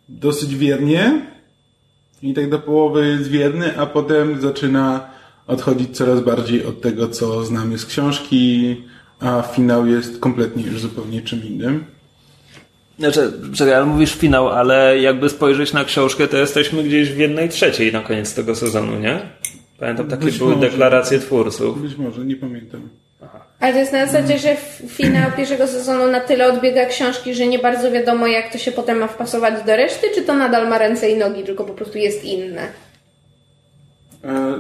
[0.09, 1.21] dosyć wiernie
[2.21, 5.09] i tak do połowy jest wierny, a potem zaczyna
[5.47, 8.75] odchodzić coraz bardziej od tego, co znamy z książki,
[9.19, 11.85] a finał jest kompletnie już zupełnie czym innym.
[12.99, 17.49] Znaczy, czekaj, ale mówisz finał, ale jakby spojrzeć na książkę, to jesteśmy gdzieś w jednej
[17.49, 19.19] trzeciej na koniec tego sezonu, nie?
[19.79, 20.69] Pamiętam, takie Być były może.
[20.69, 21.81] deklaracje twórców.
[21.81, 22.89] Być może, nie pamiętam.
[23.59, 24.55] Ale to jest na zasadzie, że
[24.87, 28.97] finał pierwszego sezonu na tyle odbiega książki, że nie bardzo wiadomo, jak to się potem
[28.97, 32.23] ma wpasować do reszty, czy to nadal ma ręce i nogi, tylko po prostu jest
[32.23, 32.67] inne.
[34.23, 34.59] E,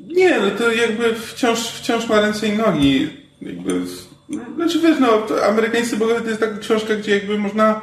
[0.00, 3.19] nie, no to jakby wciąż, wciąż ma ręce i nogi.
[3.42, 3.72] Jakby,
[4.56, 7.80] znaczy wiesz, no, amerykańscy bogowie to jest taka książka, gdzie jakby można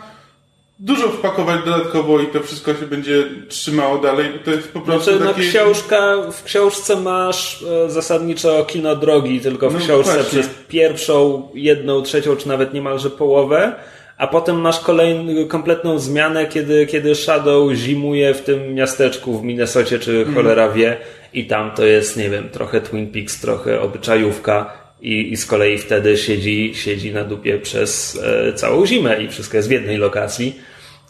[0.79, 5.03] dużo wpakować dodatkowo i to wszystko się będzie trzymało dalej, bo to jest po prostu
[5.11, 5.47] Znaczy, no takie...
[5.49, 10.23] książka, w książce masz e, zasadniczo kino drogi, tylko w No książce właśnie.
[10.41, 13.75] przez pierwszą, jedną, trzecią, czy nawet niemalże połowę,
[14.17, 19.99] a potem masz kolejną, kompletną zmianę, kiedy, kiedy Shadow zimuje w tym miasteczku w Minnesocie,
[19.99, 20.35] czy Mhm.
[20.35, 20.97] cholera wie,
[21.33, 25.77] i tam to jest, nie wiem, trochę Twin Peaks, trochę obyczajówka, i, i z kolei
[25.77, 30.59] wtedy siedzi, siedzi na dupie przez e, całą zimę i wszystko jest w jednej lokacji.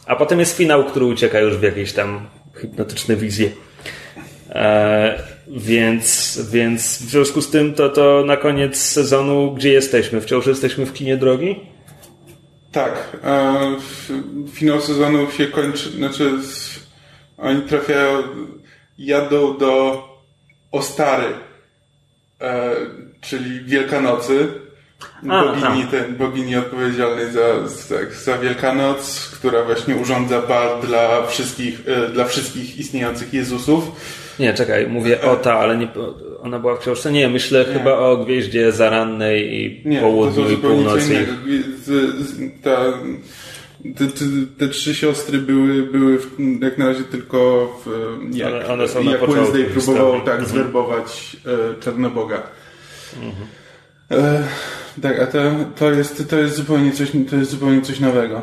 [0.06, 2.28] A potem jest finał, który ucieka już w jakieś tam
[2.60, 3.50] hipnotyczne wizje.
[4.50, 10.20] E, więc, więc w związku z tym to, to na koniec sezonu, gdzie jesteśmy?
[10.20, 11.60] Wciąż jesteśmy w kinie drogi?
[12.72, 13.16] Tak.
[13.24, 13.76] E,
[14.52, 16.30] finał sezonu się kończy, znaczy
[17.38, 18.22] oni trafiają,
[18.98, 20.02] jadą do
[20.72, 21.34] Ostary,
[22.40, 22.70] e,
[23.20, 24.48] czyli Wielkanocy.
[25.28, 31.80] A, bogini, ten, bogini odpowiedzialnej za, za, za Wielkanoc, która właśnie urządza bal dla wszystkich,
[31.86, 33.90] e, dla wszystkich istniejących Jezusów.
[34.38, 35.88] Nie, czekaj, mówię o ta, ale nie,
[36.42, 37.12] ona była w książce.
[37.12, 41.26] Nie, myślę chyba o gwieździe zarannej i Nie, południu i północy.
[41.84, 42.76] Z, z, ta,
[43.96, 44.24] te, te,
[44.58, 46.30] te trzy siostry były, były w,
[46.62, 47.90] jak na razie tylko w,
[48.36, 50.20] jak, One- one są jak Wednesday próbował historii.
[50.24, 50.46] tak Mhm.
[50.48, 51.36] zwerbować
[51.78, 52.42] e, Czarnoboga.
[54.10, 54.44] E,
[55.02, 55.38] tak, a to,
[55.76, 58.42] to, jest, to, jest zupełnie coś, to jest zupełnie coś nowego.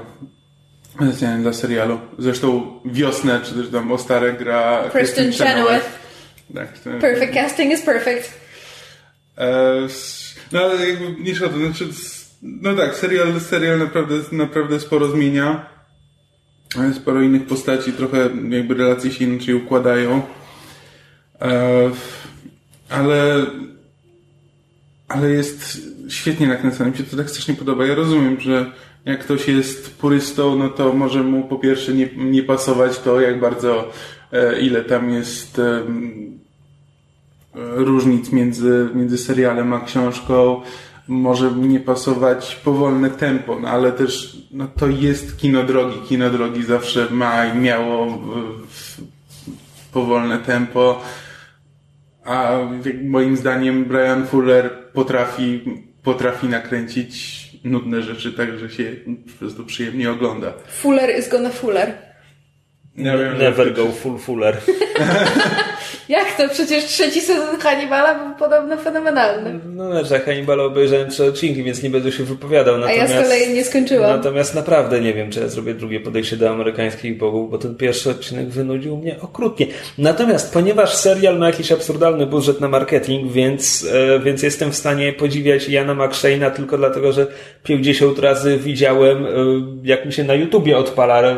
[0.95, 1.99] Specjalnie dla serialu.
[2.19, 5.85] Zresztą wiosnę, czy też tam o stare gra Kristen Chenoweth.
[6.55, 8.39] Tak, to- Perfect casting is perfect.
[9.37, 9.73] E,
[10.51, 11.87] No ale jakby mniejsza to, znaczy,
[12.41, 15.75] no tak, serial, serial naprawdę, naprawdę sporo zmienia.
[16.93, 20.21] Sporo innych postaci, trochę jakby relacje się inaczej układają.
[21.41, 21.91] E,
[22.89, 23.45] ale,
[25.07, 26.91] ale jest świetnie nakręcony.
[26.91, 27.85] Mi się to tak strasznie podoba.
[27.85, 28.71] Ja rozumiem, że
[29.05, 33.39] jak ktoś jest purystą, no to może mu po pierwsze nie, nie pasować to, jak
[33.39, 33.91] bardzo,
[34.31, 35.61] e, ile tam jest
[37.75, 40.61] różnic między, między serialem a książką.
[41.07, 45.99] Może nie pasować powolne tempo, no ale też no to jest kino drogi.
[46.09, 48.11] Kino drogi zawsze ma i miało e,
[49.93, 51.01] powolne tempo.
[52.25, 52.57] A
[53.03, 55.61] moim zdaniem Brian Fuller potrafi,
[56.03, 58.95] potrafi nakręcić nudne rzeczy tak, że się
[59.33, 60.53] po prostu przyjemnie ogląda.
[60.67, 61.93] Fuller is gonna Fuller.
[62.97, 64.57] Ja wiem, Never go full fuller.
[66.09, 66.49] Jak to?
[66.49, 69.59] Przecież trzeci sezon Hannibala był podobno fenomenalny.
[69.75, 72.75] No, znaczy, Hannibala obejrzałem trzy odcinki, więc nie będę się wypowiadał.
[72.75, 74.17] A Natomiast, ja z kolei nie skończyłam.
[74.17, 78.09] Natomiast naprawdę nie wiem, czy ja zrobię drugie podejście do amerykańskich bogów, bo ten pierwszy
[78.09, 79.67] odcinek wynudził mnie okrutnie.
[79.97, 85.13] Natomiast ponieważ serial ma jakiś absurdalny budżet na marketing, więc, e, więc jestem w stanie
[85.13, 87.27] podziwiać Jana McShane'a tylko dlatego, że
[87.63, 89.29] 50 razy widziałem, e,
[89.83, 91.35] jak mi się na YouTubie odpala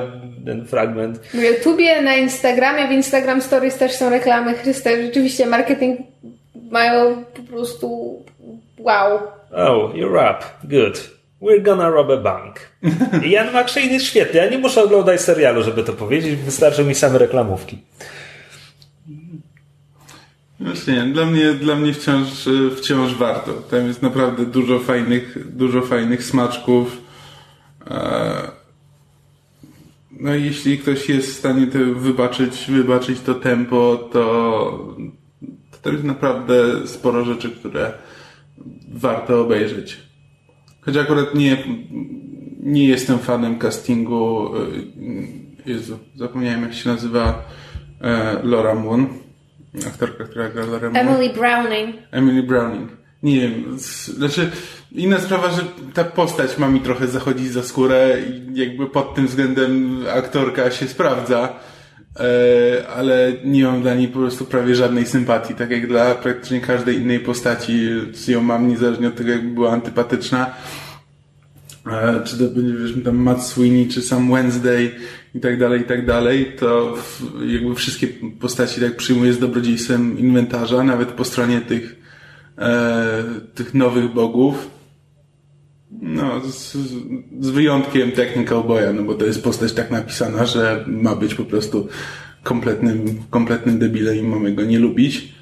[0.47, 1.17] ten fragment.
[1.17, 4.53] W YouTubie, na Instagramie, w Instagram Stories też są reklamy.
[4.53, 5.99] Chryste, rzeczywiście marketing
[6.71, 7.87] mają po prostu
[8.77, 9.19] wow.
[9.51, 10.45] Oh, you're up.
[10.63, 11.09] Good.
[11.41, 12.59] We're gonna rob a bank.
[13.25, 14.39] I Jan McShane jest świetny.
[14.39, 16.35] Ja nie muszę oglądać serialu, żeby to powiedzieć.
[16.35, 17.77] Wystarczą mi same reklamówki.
[20.59, 22.27] Właśnie, dla mnie, dla mnie wciąż,
[22.77, 23.53] wciąż warto.
[23.53, 26.97] Tam jest naprawdę dużo fajnych, dużo fajnych smaczków.
[27.91, 28.56] E,
[30.19, 34.95] No i jeśli ktoś jest w stanie to wybaczyć, wybaczyć to tempo, to,
[35.71, 37.93] to tam jest naprawdę sporo rzeczy, które
[38.93, 39.97] warto obejrzeć.
[40.81, 41.57] Choć akurat nie,
[42.59, 44.55] nie jestem fanem castingu.
[44.55, 47.45] y, Jezu, zapomniałem jak się nazywa
[48.01, 49.07] e, Laura Moon.
[49.87, 51.07] Aktorka, która gra Laura Moon.
[51.07, 51.95] Emily Browning.
[52.11, 52.91] Emily Browning.
[53.23, 53.79] Nie wiem,
[54.17, 54.51] znaczy
[54.91, 55.61] inna sprawa, że
[55.93, 60.87] ta postać ma mi trochę zachodzić za skórę i jakby pod tym względem aktorka się
[60.87, 61.59] sprawdza,
[62.19, 66.61] e, ale nie mam dla niej po prostu prawie żadnej sympatii, tak jak dla praktycznie
[66.61, 70.55] każdej innej postaci, z ją mam niezależnie od tego, jakby była antypatyczna.
[71.91, 74.91] E, czy to będzie, wiesz, tam Matt Sweeney, czy sam Wednesday
[75.35, 76.97] i tak dalej, i tak dalej, to
[77.47, 78.07] jakby wszystkie
[78.39, 82.06] postaci tak przyjmuję z dobrodziejstwem inwentarza, nawet po stronie tych,
[82.57, 83.23] e,
[83.55, 84.69] tych nowych bogów.
[86.01, 86.77] No, z,
[87.39, 91.43] z wyjątkiem Technical Boya, no bo to jest postać tak napisana, że ma być po
[91.43, 91.87] prostu
[92.43, 95.33] kompletnym, kompletnym debilem i mamy go nie lubić.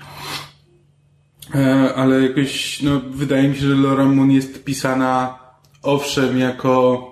[1.55, 5.39] E, ale jakoś, no, wydaje mi się, że Laura Moon jest pisana
[5.83, 7.05] owszem jako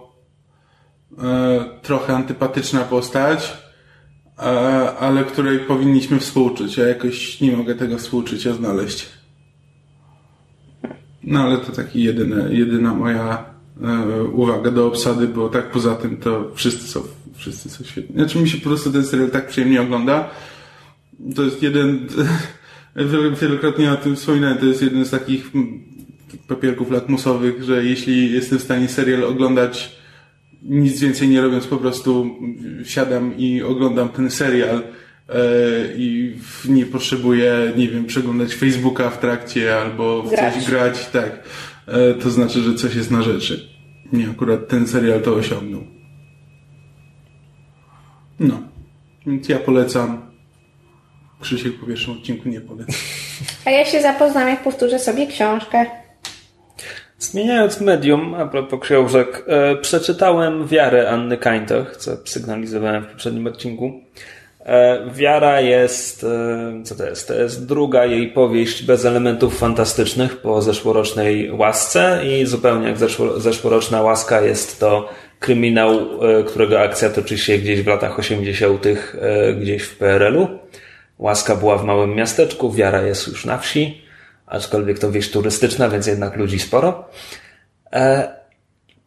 [1.23, 3.53] e, trochę antypatyczna postać,
[4.39, 4.41] e,
[4.99, 6.77] ale której powinniśmy współczuć.
[6.77, 9.22] Ja jakoś nie mogę tego współczucia znaleźć.
[11.23, 13.45] No ale to taki jedyne, jedyna moja
[13.81, 17.03] e, uwaga do obsady, bo tak poza tym to wszyscy są,
[17.35, 18.15] wszyscy są świetni.
[18.15, 20.29] Znaczy mi się po prostu ten serial tak przyjemnie ogląda.
[21.35, 22.07] To jest jeden,
[23.41, 25.51] wielokrotnie o tym wspominałem, to jest jeden z takich
[26.47, 30.03] papierków lakmusowych, że jeśli jestem w stanie serial oglądać
[30.63, 32.35] nic więcej nie robiąc, po prostu
[32.83, 34.83] siadam i oglądam ten serial
[35.97, 36.35] i
[36.69, 40.53] nie potrzebuję, nie wiem, przeglądać Facebooka w trakcie albo w Grać.
[40.53, 41.43] coś grać, tak.
[41.87, 43.69] E, to znaczy, że coś jest na rzeczy.
[44.13, 45.83] Nie, akurat ten serial to osiągnął.
[48.39, 48.61] No.
[49.27, 50.33] Więc ja polecam.
[51.41, 52.93] Krzysiek po pierwszym odcinku nie poleca.
[53.65, 55.85] A ja się zapoznam, jak powtórzę sobie książkę.
[57.19, 64.01] Zmieniając medium, a propos książek, e, przeczytałem Wiarę Anny Kańtoch, co sygnalizowałem w poprzednim odcinku.
[64.65, 67.27] E, Wiara jest, e, co to jest?
[67.27, 73.39] To jest druga jej powieść bez elementów fantastycznych po zeszłorocznej łasce i zupełnie jak zeszło,
[73.39, 79.53] zeszłoroczna łaska jest to kryminał, e, którego akcja toczy się gdzieś w latach 80., e,
[79.53, 80.47] gdzieś w PRL-u.
[81.19, 84.01] Łaska była w małym miasteczku, Wiara jest już na wsi,
[84.47, 87.09] aczkolwiek to wieś turystyczna, więc jednak ludzi sporo.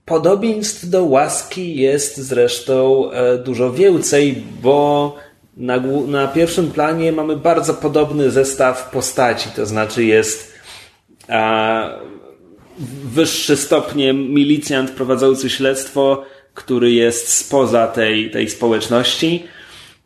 [0.05, 3.11] Podobieństw do łaski jest zresztą
[3.45, 5.16] dużo więcej, bo
[5.57, 10.55] na, na pierwszym planie mamy bardzo podobny zestaw postaci, to znaczy jest
[11.29, 11.88] a,
[13.05, 19.45] wyższy stopniem milicjant prowadzący śledztwo, który jest spoza tej, tej społeczności.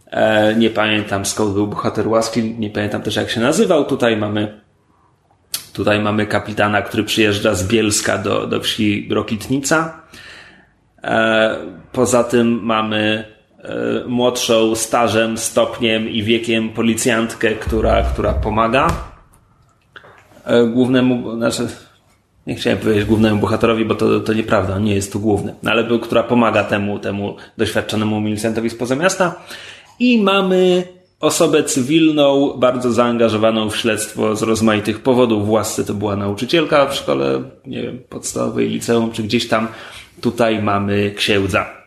[0.06, 3.84] E, nie pamiętam skąd był bohater łaski, nie pamiętam też jak się nazywał.
[3.84, 4.60] Tutaj mamy
[5.72, 10.02] Tutaj mamy kapitana, który przyjeżdża z Bielska do, do wsi Rokitnica.
[11.04, 11.56] E,
[11.92, 13.24] poza tym mamy
[14.06, 18.86] młodszą stażem, stopniem i wiekiem policjantkę, która, która pomaga
[20.44, 21.68] e, głównemu, znaczy
[22.46, 25.70] nie chciałem powiedzieć głównemu bohaterowi, bo to, to nieprawda, on nie jest tu główny, no,
[25.70, 29.34] ale był, która pomaga temu, temu doświadczonemu milicjantowi spoza miasta.
[29.98, 30.84] I mamy
[31.20, 35.46] osobę cywilną, bardzo zaangażowaną w śledztwo z rozmaitych powodów.
[35.46, 39.68] W łasce to była nauczycielka w szkole, nie wiem, podstawowej, liceum, czy gdzieś tam.
[40.20, 41.79] Tutaj mamy księdza.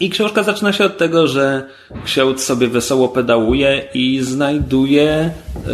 [0.00, 1.68] I książka zaczyna się od tego, że
[2.04, 5.70] ksiądz sobie wesoło pedałuje i znajduje y,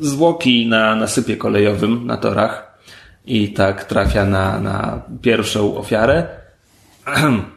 [0.00, 2.72] zwłoki na nasypie kolejowym na torach.
[3.26, 6.26] I tak trafia na, na pierwszą ofiarę.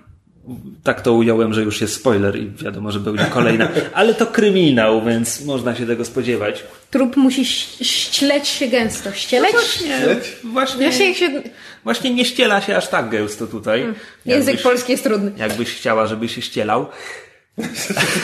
[0.83, 3.67] tak to ująłem, że już jest spoiler i wiadomo, że będzie kolejna.
[3.93, 6.63] Ale to kryminał, więc można się tego spodziewać.
[6.95, 7.45] Trup musi
[7.86, 9.12] ścieleć się gęsto.
[9.13, 9.51] Ścieleć?
[9.53, 11.41] Właśnie, właśnie, Ja się,
[11.84, 13.79] właśnie nie ściela się aż tak gęsto tutaj.
[14.25, 15.31] Język Jakbyś- polski jest trudny.
[15.38, 16.88] Jakbyś chciała, żeby się ścielał.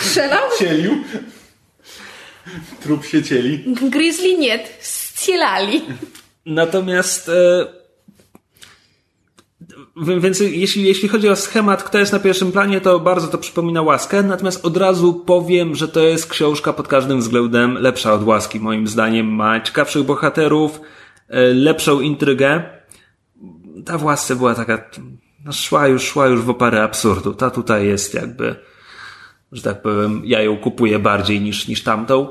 [0.02, 0.42] Strzelał?
[0.60, 1.04] Cielił?
[2.84, 3.64] Trup się cieli.
[3.82, 4.60] Grizzly nie.
[4.82, 5.82] Ścielali.
[6.46, 7.66] Natomiast e,
[9.98, 13.82] więc jeśli, jeśli chodzi o schemat, kto jest na pierwszym planie, to bardzo to przypomina
[13.82, 14.24] łaskę.
[14.24, 18.60] Natomiast od razu powiem, że to jest książka pod każdym względem lepsza od łaski.
[18.60, 20.82] Moim zdaniem ma ciekawszych bohaterów,
[21.28, 22.64] e, lepszą intrygę.
[23.86, 24.90] Ta w łasce była taka,
[25.46, 27.34] no szła już, szła już w oparę absurdu.
[27.34, 28.56] Ta tutaj jest jakby,
[29.52, 32.28] że tak powiem, ja ją kupuję bardziej niż, niż tamtą.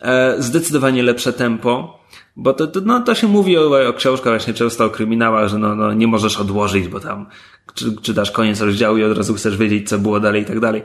[0.00, 2.00] E, zdecydowanie lepsze tempo,
[2.36, 5.58] bo to, to, no, to się mówi o, o książkach właśnie często o kryminałach, że
[5.58, 7.26] no, no, nie możesz odłożyć, bo tam
[7.74, 10.82] czy, czytasz koniec rozdziału i od razu chcesz wiedzieć, co było dalej i tak dalej.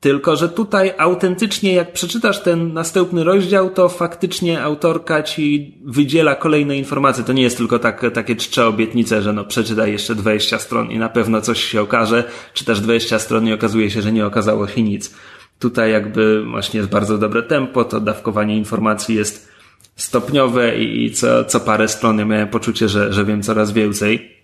[0.00, 6.76] Tylko, że tutaj autentycznie, jak przeczytasz ten następny rozdział, to faktycznie autorka ci wydziela kolejne
[6.76, 7.24] informacje.
[7.24, 10.98] To nie jest tylko tak, takie czcze obietnice, że no przeczytaj jeszcze 20 stron i
[10.98, 12.24] na pewno coś się okaże.
[12.54, 15.14] Czytasz 20 stron i okazuje się, że nie okazało się nic.
[15.58, 19.51] Tutaj jakby właśnie jest bardzo dobre tempo, to dawkowanie informacji jest
[19.96, 24.36] stopniowe i, co, co parę stron ja miałem poczucie, że, że wiem coraz więcej.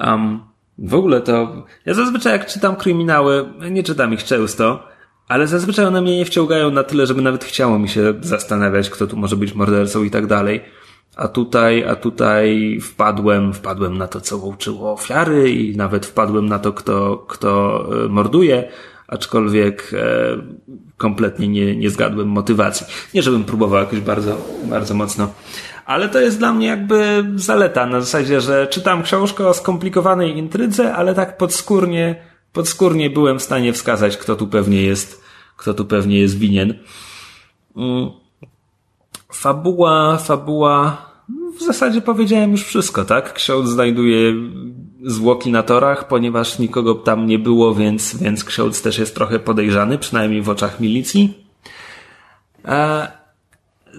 [0.00, 0.40] Um,
[0.78, 4.88] w ogóle to, ja zazwyczaj jak czytam kryminały, nie czytam ich często,
[5.28, 9.06] ale zazwyczaj one mnie nie wciągają na tyle, żeby nawet chciało mi się zastanawiać, kto
[9.06, 10.60] tu może być mordercą i tak dalej.
[11.16, 16.58] A tutaj, a tutaj wpadłem, wpadłem na to, co łączyło ofiary i nawet wpadłem na
[16.58, 18.68] to, kto, kto e, morduje,
[19.12, 20.36] aczkolwiek e,
[20.96, 22.86] kompletnie nie, nie zgadłem motywacji.
[23.14, 25.28] Nie, żebym próbował jakoś bardzo, bardzo mocno.
[25.86, 30.94] Ale to jest dla mnie jakby zaleta, na zasadzie, że czytam książkę o skomplikowanej intrydze,
[30.94, 32.16] ale tak podskórnie,
[32.52, 35.22] podskórnie byłem w stanie wskazać, kto tu pewnie jest,
[35.56, 36.74] kto tu pewnie jest winien.
[37.76, 38.10] Mm.
[39.32, 41.06] Fabuła, fabuła.
[41.58, 43.32] W zasadzie powiedziałem już wszystko, tak?
[43.32, 44.32] Ksiądz znajduje
[45.04, 49.98] zwłoki na torach, ponieważ nikogo tam nie było, więc, więc ksiądz też jest trochę podejrzany,
[49.98, 51.46] przynajmniej w oczach milicji.
[52.64, 53.06] A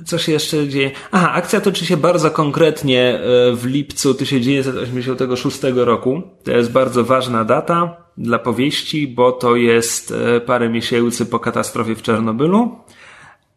[0.06, 0.92] co się jeszcze dzieje?
[1.12, 3.20] Aha, akcja toczy się bardzo konkretnie e,
[3.56, 6.22] w lipcu 1986 roku.
[6.44, 11.96] To jest bardzo ważna data dla powieści, bo to jest e, parę miesięcy po katastrofie
[11.96, 12.78] w Czernobylu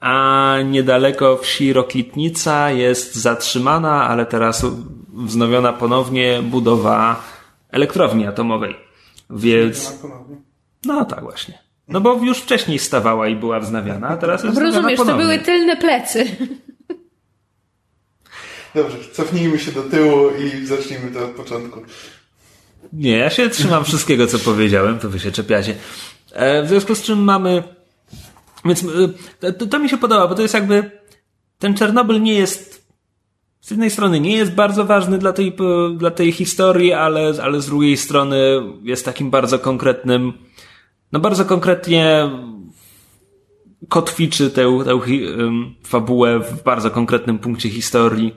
[0.01, 4.67] a niedaleko wsi Rokitnica jest zatrzymana, ale teraz
[5.15, 7.23] wznowiona ponownie budowa
[7.77, 8.77] elektrowni atomowej.
[9.31, 9.93] Więc.
[10.85, 11.59] No tak właśnie.
[11.89, 15.23] No bo już wcześniej stawała i była wznawiana, a teraz jest Rozumiesz, ponownie.
[15.23, 16.37] to były tylne plecy.
[18.75, 21.81] Dobrze, cofnijmy się do tyłu i zacznijmy to od początku.
[22.93, 25.75] Nie, ja się trzymam wszystkiego, co powiedziałem, to wy się czepiacie.
[26.33, 27.63] E, w związku z czym mamy
[28.67, 30.91] więc y, to, to mi się podoba, bo to jest jakby
[31.59, 32.76] ten Czernobyl nie jest
[33.67, 35.57] z jednej strony nie jest bardzo ważny dla tej,
[35.97, 38.37] dla tej historii, ale, ale z drugiej strony
[38.83, 40.33] jest takim bardzo konkretnym,
[41.13, 42.31] no bardzo konkretnie
[43.89, 45.01] kotwiczy tę, tę
[45.85, 48.35] fabułę w bardzo konkretnym punkcie historii.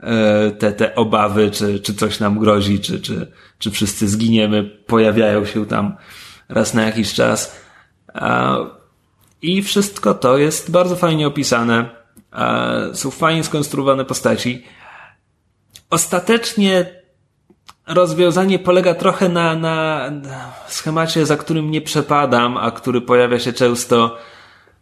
[0.00, 5.44] E, te, te obawy, czy, czy coś nam grozi, czy, czy, czy wszyscy zginiemy, pojawiają
[5.44, 5.96] się tam
[6.48, 7.60] raz na jakiś czas.
[9.42, 11.97] I wszystko to jest bardzo fajnie opisane.
[12.92, 14.64] Są fajnie skonstruowane postaci.
[15.90, 17.02] Ostatecznie
[17.86, 20.10] rozwiązanie polega trochę na, na
[20.68, 24.18] schemacie, za którym nie przepadam, a który pojawia się często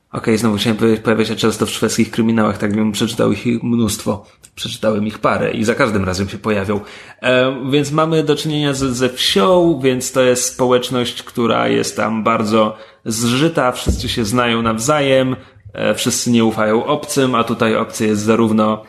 [0.09, 3.63] Okej, okay, znowu chciałem powiedzieć, pojawia się często w szwedzkich kryminałach, tak bym przeczytał ich
[3.63, 4.27] mnóstwo.
[4.55, 6.81] Przeczytałem ich parę i za każdym razem się pojawią.
[7.23, 12.25] E, więc mamy do czynienia z, ze wsią, więc to jest społeczność, która jest tam
[12.25, 15.37] bardzo zżyta, wszyscy się znają nawzajem,
[15.95, 18.85] wszyscy nie ufają obcym, a tutaj obcy jest zarówno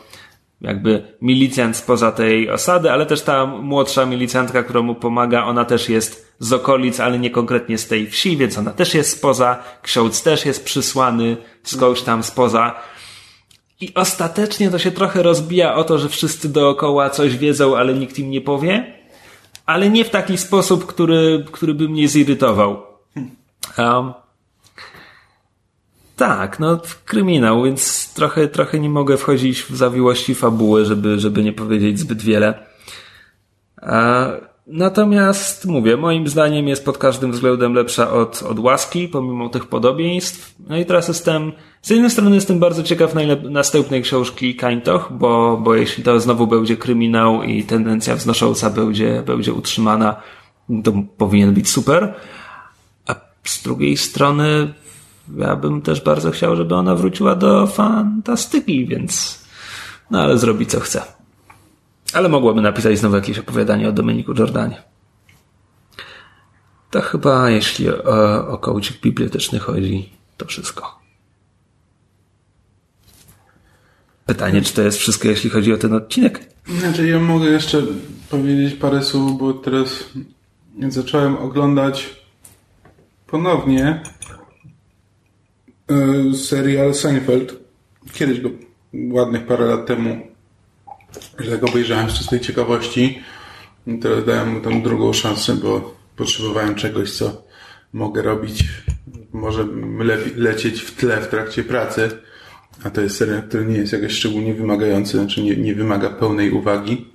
[0.61, 5.89] jakby milicjant spoza tej osady, ale też ta młodsza milicjantka, która mu pomaga, ona też
[5.89, 10.23] jest z okolic, ale nie konkretnie z tej wsi, więc ona też jest spoza, ksiądz
[10.23, 12.75] też jest przysłany skądś tam spoza.
[13.81, 18.19] I ostatecznie to się trochę rozbija o to, że wszyscy dookoła coś wiedzą, ale nikt
[18.19, 18.93] im nie powie,
[19.65, 22.83] ale nie w taki sposób, który, który by mnie zirytował.
[23.77, 24.13] Um,
[26.17, 31.53] tak, no kryminał, więc trochę, trochę nie mogę wchodzić w zawiłości fabuły, żeby, żeby nie
[31.53, 32.53] powiedzieć zbyt wiele.
[33.81, 34.27] A,
[34.67, 40.55] natomiast mówię, moim zdaniem jest pod każdym względem lepsza od, od łaski, pomimo tych podobieństw.
[40.69, 41.51] No i teraz jestem,
[41.81, 46.47] z jednej strony jestem bardzo ciekaw najlep- następnej książki Kaintoch, bo, bo jeśli to znowu
[46.47, 50.15] będzie kryminał i tendencja wznosząca będzie, będzie utrzymana,
[50.83, 52.13] to powinien być super.
[53.07, 54.73] A z drugiej strony
[55.35, 59.39] ja bym też bardzo chciał, żeby ona wróciła do fantastyki, więc
[60.11, 61.01] no ale zrobi co chce.
[62.13, 64.83] Ale mogłaby napisać znowu jakieś opowiadanie o Dominiku Jordanie.
[66.91, 70.99] To chyba, jeśli o, o kołcik biblioteczny chodzi, to wszystko.
[74.25, 76.49] Pytanie, czy to jest wszystko, jeśli chodzi o ten odcinek?
[76.67, 77.81] Znaczy, ja mogę jeszcze
[78.29, 80.03] powiedzieć parę słów, bo teraz
[80.89, 82.15] zacząłem oglądać
[83.27, 84.03] ponownie
[86.35, 87.55] serial Seinfeld.
[88.13, 88.49] Kiedyś go,
[88.93, 90.27] ładnych parę lat temu,
[91.39, 93.21] że tak obejrzałem z czystej ciekawości.
[93.87, 97.43] I teraz dałem mu tą drugą szansę, bo potrzebowałem czegoś, co
[97.93, 98.63] mogę robić,
[99.33, 99.67] może
[99.99, 102.09] le lecieć w tle w trakcie pracy.
[102.83, 106.51] A to jest serial, który nie jest jakoś szczególnie wymagający, znaczy nie, nie wymaga pełnej
[106.51, 107.05] uwagi.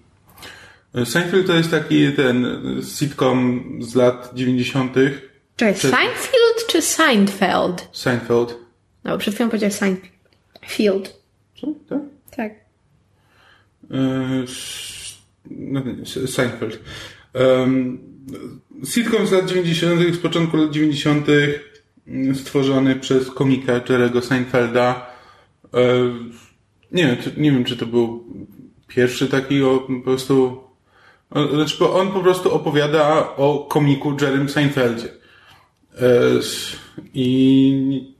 [1.04, 2.46] Seinfeld to jest taki ten
[2.96, 4.94] sitcom z lat 90.
[5.56, 6.41] Cześć, Seinfeld
[6.72, 7.88] czy Seinfeld?
[7.92, 8.58] Seinfeld.
[9.04, 11.20] No, przed chwilą powiedział Seinfeld.
[11.60, 11.66] Co?
[11.88, 12.00] Tak?
[12.36, 12.52] Tak.
[13.90, 14.44] Yy,
[15.50, 15.82] no,
[16.26, 16.78] Seinfeld.
[17.34, 17.98] Um,
[18.84, 21.26] sitcom z lat 90., z początku lat 90.,
[22.06, 25.06] mm, stworzony przez komika Jerego Seinfelda.
[25.72, 26.14] Yy,
[26.92, 28.24] nie wiem, nie wiem, czy to był
[28.86, 30.60] pierwszy taki o, po prostu.
[31.54, 35.21] Znaczy, on po prostu opowiada o komiku Jerem Seinfeldzie.
[36.00, 36.40] Yy,
[37.14, 38.12] I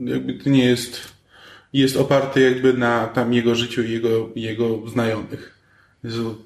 [0.00, 1.00] jakby to nie jest,
[1.72, 5.58] jest oparty jakby na tam jego życiu i jego, jego znajomych.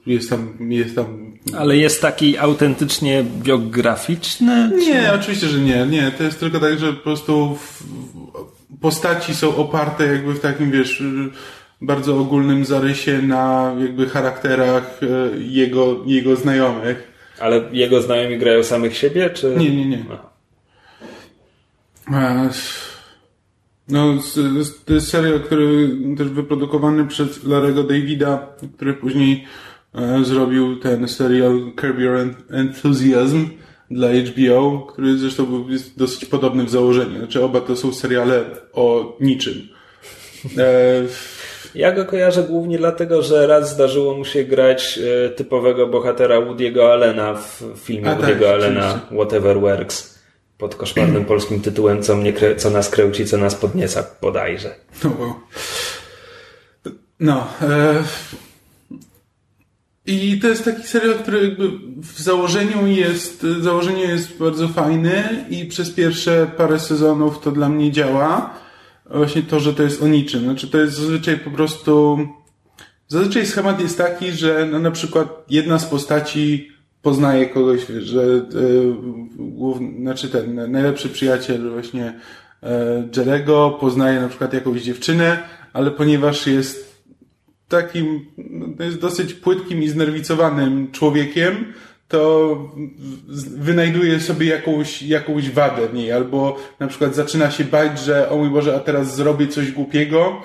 [0.06, 1.34] Jest tam, jest tam.
[1.58, 4.70] Ale jest taki autentycznie biograficzny?
[4.76, 5.86] Nie, oczywiście, że nie.
[5.86, 7.58] Nie, to jest tylko tak, że po prostu
[8.80, 11.02] postaci są oparte jakby w takim, wiesz,
[11.80, 17.15] bardzo ogólnym zarysie na jakby charakterach e, jego, jego znajomych.
[17.38, 19.54] Ale jego znajomi grają samych siebie, czy?
[19.58, 20.04] Nie, nie, nie.
[23.88, 24.14] No,
[24.86, 29.44] to jest serial, który też wyprodukowany przez Larego Davida, który później
[29.94, 33.48] e, zrobił ten serial Curb Your Enthusiasm
[33.90, 37.18] dla HBO, który zresztą był jest dosyć podobny w założeniu.
[37.18, 39.68] Znaczy oba to są seriale o niczym.
[40.58, 41.02] E,
[41.76, 46.92] ja go kojarzę głównie dlatego, że raz zdarzyło mu się grać e, typowego bohatera Woody'ego
[46.92, 50.20] Allena w filmie A, Woody'ego tak, Allena Whatever Works
[50.58, 54.74] pod koszmarnym polskim tytułem co, mnie, co nas kręci, co nas podnieca bodajże.
[55.04, 55.40] No,
[57.20, 58.02] no e...
[60.08, 61.70] I to jest taki serial, który jakby
[62.02, 67.92] w założeniu jest, założenie jest bardzo fajny i przez pierwsze parę sezonów to dla mnie
[67.92, 68.54] działa
[69.10, 70.40] właśnie to, że to jest o niczym.
[70.40, 72.18] Znaczy to jest zazwyczaj po prostu...
[73.08, 76.68] Zazwyczaj schemat jest taki, że no, na przykład jedna z postaci
[77.02, 78.94] poznaje kogoś, że yy,
[79.36, 82.20] główny, znaczy ten najlepszy przyjaciel właśnie
[82.62, 82.68] yy,
[83.16, 85.42] Jerego poznaje na przykład jakąś dziewczynę,
[85.72, 87.02] ale ponieważ jest
[87.68, 91.72] takim, no, jest dosyć płytkim i znerwicowanym człowiekiem,
[92.08, 92.56] to
[93.56, 98.36] wynajduje sobie jakąś, jakąś wadę w niej, albo na przykład zaczyna się bać, że o
[98.36, 100.42] mój Boże, a teraz zrobię coś głupiego,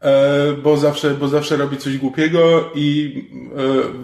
[0.00, 3.22] e, bo zawsze, bo zawsze robi coś głupiego i,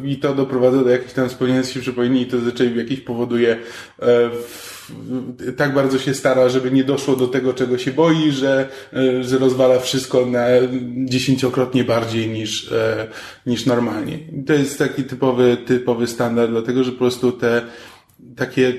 [0.05, 3.57] e, i to doprowadza do jakichś tam spełnienia się przypomnień i to zazwyczaj jakiś powoduje
[4.03, 4.31] e,
[5.57, 9.39] tak bardzo się stara, żeby nie doszło do tego, czego się boi, że, e, że
[9.39, 10.47] rozwala wszystko na
[11.05, 13.07] dziesięciokrotnie bardziej niż, e,
[13.47, 14.19] niż normalnie.
[14.47, 17.63] To jest taki typowy, typowy standard, dlatego że po prostu te
[18.37, 18.73] takie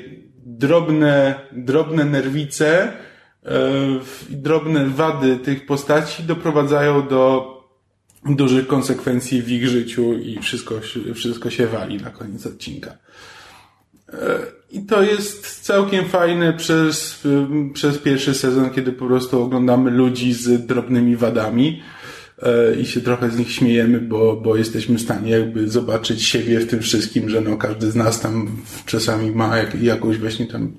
[0.46, 2.94] drobne, drobne nerwice,
[3.46, 3.70] e,
[4.30, 7.56] drobne wady tych postaci doprowadzają do
[8.26, 10.76] dużych konsekwencji w ich życiu i wszystko,
[11.16, 12.98] wszystko się wali na koniec odcinka.
[14.72, 17.24] I to jest całkiem fajne przez,
[17.74, 21.82] przez pierwszy sezon, kiedy po prostu oglądamy ludzi z drobnymi wadami
[22.42, 26.60] e, i się trochę z nich śmiejemy, bo, bo jesteśmy w stanie jakby zobaczyć siebie
[26.60, 28.52] w tym wszystkim, że no każdy z nas tam
[28.86, 30.72] czasami ma jak, jakąś właśnie tam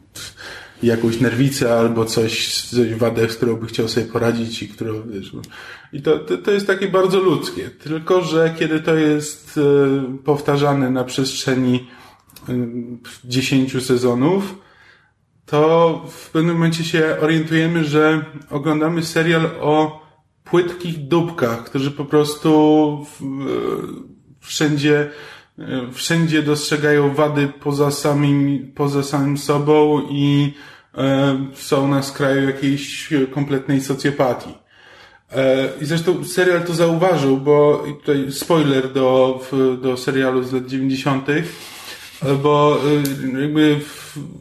[0.82, 5.32] jakąś nerwicę albo coś, coś wadę, z którą by chciał sobie poradzić i którą, wiesz,
[5.92, 7.70] i to, to, to jest takie bardzo ludzkie.
[7.70, 11.86] Tylko, że kiedy to jest e, powtarzane na przestrzeni
[13.24, 14.54] 10 sezonów,
[15.46, 20.02] to w pewnym momencie się orientujemy, że oglądamy serial o
[20.44, 23.06] płytkich dupkach, którzy po prostu
[24.40, 25.10] wszędzie,
[25.92, 30.54] wszędzie dostrzegają wady poza samym, poza samym sobą i
[31.54, 34.54] są na skraju jakiejś kompletnej socjopatii.
[35.32, 39.40] E, I zresztą serial to zauważył, bo tutaj spoiler do,
[39.82, 41.26] do serialu z lat 90
[42.42, 42.78] bo
[43.34, 43.80] y, jakby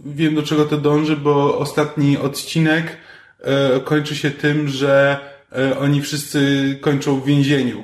[0.06, 2.98] wiem do czego to dąży, bo ostatni odcinek
[3.40, 5.18] e, kończy się tym, że
[5.58, 7.84] e, oni wszyscy kończą w więzieniu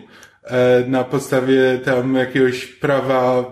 [0.88, 3.52] na podstawie tam jakiegoś prawa,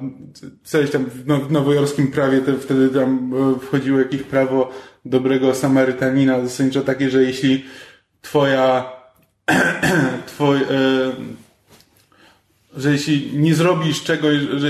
[0.64, 4.72] coś tam w nowojorskim prawie, to wtedy tam wchodziło jakieś prawo
[5.06, 7.66] dobrego Samarytanina, zasadniczo takie, że jeśli
[8.22, 8.92] twoja,
[10.28, 10.60] twoj,
[12.78, 14.70] że jeśli nie zrobisz czegoś, że,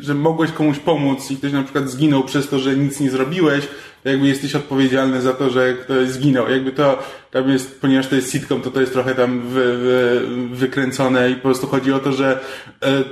[0.00, 3.68] że mogłeś komuś pomóc i ktoś na przykład zginął przez to, że nic nie zrobiłeś,
[4.04, 6.50] jakby jesteś odpowiedzialny za to, że ktoś zginął.
[6.50, 10.26] Jakby to tam jest, ponieważ to jest sitcom, to to jest trochę tam wy, wy,
[10.52, 12.40] wykręcone i po prostu chodzi o to, że
[12.82, 13.04] e,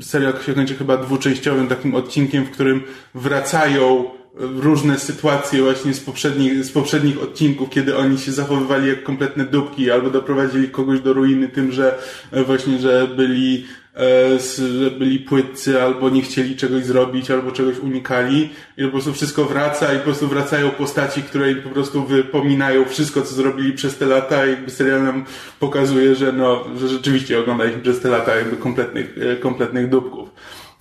[0.00, 2.82] serial się kończy chyba dwuczęściowym takim odcinkiem, w którym
[3.14, 4.04] wracają
[4.36, 9.90] różne sytuacje właśnie z poprzednich, z poprzednich odcinków, kiedy oni się zachowywali jak kompletne dupki,
[9.90, 11.98] albo doprowadzili kogoś do ruiny tym, że
[12.32, 13.66] e, właśnie, że byli,
[13.96, 14.38] e,
[14.82, 19.44] że byli płytcy, albo nie chcieli czegoś zrobić, albo czegoś unikali i po prostu wszystko
[19.44, 23.96] wraca i po prostu wracają postaci, które im po prostu wypominają wszystko, co zrobili przez
[23.96, 25.24] te lata i jakby serial nam
[25.60, 30.28] pokazuje, że no, że rzeczywiście oglądaliśmy przez te lata jakby kompletnych, e, kompletnych dupków.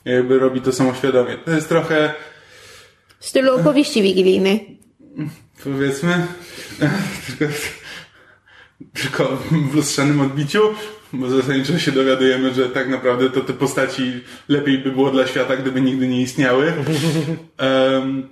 [0.06, 1.38] Jakby robi to samoświadomie.
[1.38, 2.14] To jest trochę,
[3.26, 4.80] w stylu opowieści wigilijnej.
[5.64, 6.28] Powiedzmy.
[7.28, 7.54] tylko,
[8.94, 9.38] tylko
[9.72, 10.62] w lustrzanym odbiciu,
[11.14, 15.58] bo zasadniczo się dowiadujemy, że tak naprawdę to te postaci lepiej by było dla świata,
[15.58, 16.74] gdyby nigdy nie istniały.
[17.96, 18.30] Um,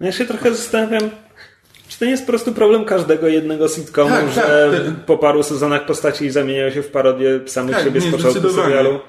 [0.00, 1.10] no ja się trochę zastanawiam,
[1.88, 5.42] czy to nie jest po prostu problem każdego jednego sitcomu, tak, że tak, po paru
[5.42, 9.00] sezonach postaci zamieniają się w parodię samych tak, siebie z początku serialu?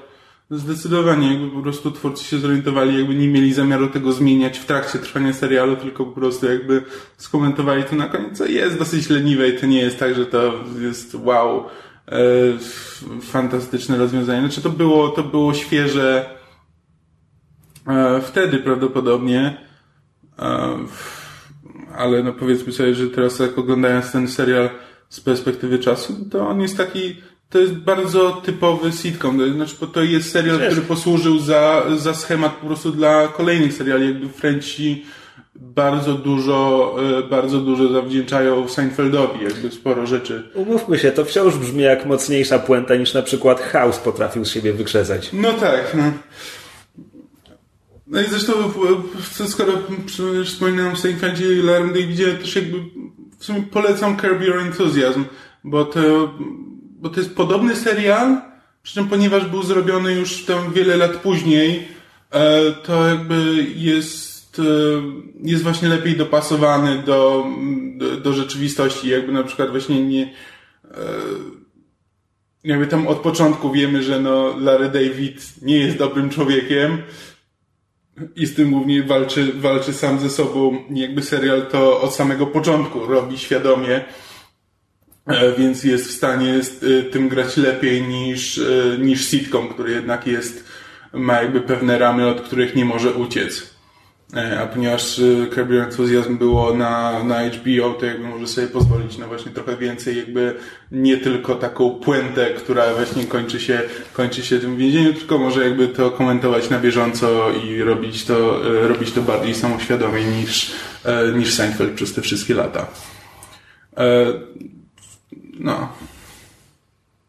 [0.50, 4.98] Zdecydowanie, jakby po prostu twórcy się zorientowali, jakby nie mieli zamiaru tego zmieniać w trakcie
[4.98, 6.82] trwania serialu, tylko po prostu jakby
[7.16, 10.52] skomentowali to na koniec, co jest dosyć leniwe i to nie jest tak, że to
[10.80, 11.64] jest wow,
[12.08, 12.18] e,
[13.22, 14.40] fantastyczne rozwiązanie.
[14.40, 16.38] Znaczy to było, to było świeże
[17.86, 19.66] e, wtedy prawdopodobnie,
[20.38, 20.78] e,
[21.96, 24.70] ale no powiedzmy sobie, że teraz jak oglądając ten serial
[25.08, 27.16] z perspektywy czasu, to on jest taki,
[27.50, 29.54] to jest bardzo typowy sitcom.
[29.54, 30.68] Znaczy, bo to jest serial, Wiesz.
[30.68, 34.06] który posłużył za, za schemat po prostu dla kolejnych seriali.
[34.06, 35.04] Jakby Frenci
[35.54, 40.50] bardzo dużo, e, bardzo dużo zawdzięczają Seinfeldowi, jakby sporo rzeczy.
[40.54, 44.72] Umówmy się, to wciąż brzmi jak mocniejsza puenta niż na przykład House potrafił z siebie
[44.72, 45.30] wykrzesać.
[45.32, 46.12] No tak, no.
[48.06, 48.52] No i zresztą,
[49.46, 49.72] skoro
[50.44, 52.78] wspominałem o Seinfeldzie i Larrym Davidzie, też jakby
[53.38, 55.24] w sumie polecam Curb Your Enthusiasm,
[55.64, 56.00] bo to,
[57.00, 58.40] bo to jest podobny serial,
[58.82, 61.88] przy czym ponieważ był zrobiony już tam wiele lat później,
[62.30, 64.62] e, to jakby jest, e,
[65.42, 67.46] jest właśnie lepiej dopasowany do,
[67.96, 69.08] do, do rzeczywistości.
[69.08, 70.32] Jakby na przykład właśnie nie,
[72.64, 77.02] jakby tam od początku wiemy, że no Larry David nie jest dobrym człowiekiem
[78.36, 80.84] i z tym głównie walczy, walczy sam ze sobą.
[80.90, 84.04] Jakby serial to od samego początku robi świadomie, e,
[85.58, 90.26] więc jest w stanie z e, tym grać lepiej niż, e, niż sitcom, który jednak
[90.26, 90.64] jest,
[91.12, 93.80] ma jakby pewne ramy, od których nie może uciec.
[94.36, 95.22] E, A ponieważ e,
[95.72, 100.16] Your Enthusiasm było na, na HBO, to jakby może sobie pozwolić na właśnie trochę więcej,
[100.16, 100.54] jakby
[100.92, 103.80] nie tylko taką puentę, która właśnie kończy się,
[104.12, 108.88] kończy się tym więzieniu, tylko może jakby to komentować na bieżąco i robić to, e,
[108.88, 110.72] robić to bardziej samoświadomie niż,
[111.04, 112.86] e, niż Seinfeld przez te wszystkie lata.
[115.60, 115.88] E, No.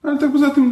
[0.04, 0.72] Ale tak poza tym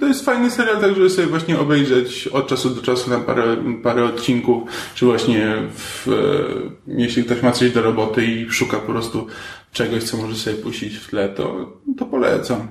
[0.00, 3.56] to- jest fajny serial, tak żeby sobie właśnie obejrzeć od czasu do czasu na parę,
[3.82, 4.62] parę odcinków,
[4.94, 9.26] czy właśnie w, e, jeśli ktoś ma coś do roboty i szuka po prostu
[9.72, 12.68] czegoś, co może sobie puścić w tle, to, to polecam.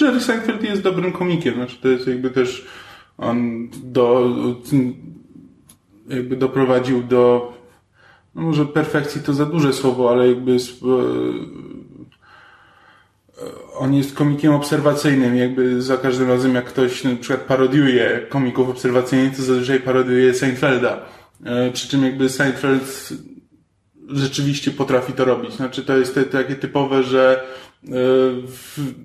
[0.00, 2.66] Jerry Seinfeld jest dobrym komikiem, znaczy to jest jakby też
[3.18, 4.30] on do,
[6.08, 7.52] jakby doprowadził do
[8.34, 10.86] no może perfekcji to za duże słowo, ale jakby sp-
[13.78, 19.36] on jest komikiem obserwacyjnym, jakby za każdym razem jak ktoś na przykład parodiuje komików obserwacyjnych,
[19.36, 21.00] to zazwyczaj parodiuje Seinfelda.
[21.44, 23.08] E, Przy czym jakby Seinfeld
[24.08, 25.52] rzeczywiście potrafi to robić.
[25.54, 27.44] Znaczy to jest takie typowe, że
[27.88, 27.92] e,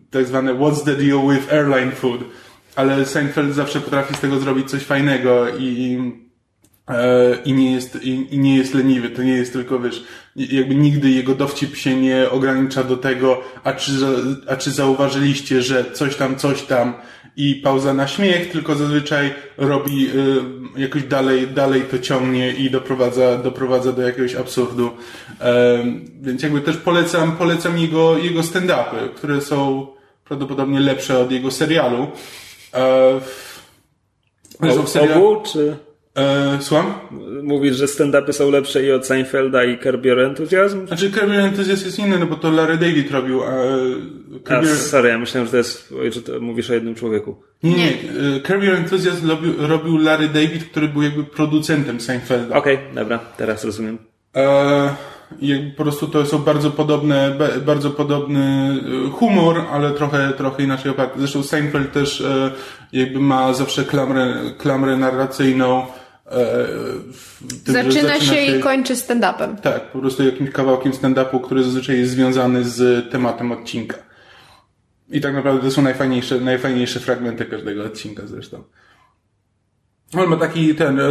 [0.09, 2.21] tak zwane what's the deal with airline food,
[2.75, 6.26] ale Seinfeld zawsze potrafi z tego zrobić coś fajnego i E,
[7.45, 9.09] i nie jest, i, i nie jest leniwy.
[9.09, 10.03] To nie jest tylko, wiesz,
[10.35, 13.91] jakby nigdy jego dowcip się nie ogranicza do tego, a czy,
[14.47, 16.93] a czy zauważyliście, że coś tam, coś tam
[17.37, 20.09] i pauza na śmiech, tylko zazwyczaj robi
[20.75, 24.91] y, jakoś dalej, dalej to ciągnie i doprowadza, doprowadza do jakiegoś absurdu.
[25.41, 25.83] E,
[26.21, 29.87] więc jakby też polecam, polecam jego, jego stand-upy, które są
[30.25, 32.07] prawdopodobnie lepsze od jego serialu.
[32.73, 33.19] E,
[34.61, 35.77] zresztą serial- Obu, czy
[36.17, 36.93] E, słucham?
[37.43, 40.87] mówisz, że stand-upy są lepsze i od Seinfelda i Curb Your Enthusiasm?
[40.87, 43.77] Znaczy Curb Your Enthusiasm jest inny, no bo to Larry David robił, a e,
[44.45, 44.77] A, Curb Your...
[44.77, 47.35] sorry, ja myślałem, że to jest, że to mówisz o jednym człowieku.
[47.63, 52.55] Nie, nie, e, Curb Your Enthusiasm robił, robił Larry David, który był jakby producentem Seinfelda.
[52.55, 53.97] Okej, dobra, teraz rozumiem.
[54.35, 54.95] E,
[55.39, 58.77] i jakby po prostu to są bardzo podobne, bardzo podobny
[59.11, 61.19] humor, ale trochę, trochę inaczej oparty.
[61.19, 62.23] Zresztą Seinfeld też
[62.93, 65.85] jakby ma zawsze klamrę, klamrę narracyjną.
[66.27, 66.67] E,
[67.65, 69.55] tym, że Zaczyna się i kończy stand-upem.
[69.61, 73.97] Tak, po prostu jakimś kawałkiem stand-upu, który zazwyczaj jest związany z tematem odcinka.
[75.09, 78.63] I tak naprawdę to są najfajniejsze, najfajniejsze fragmenty każdego odcinka zresztą.
[80.17, 81.03] On ma taki ten, e,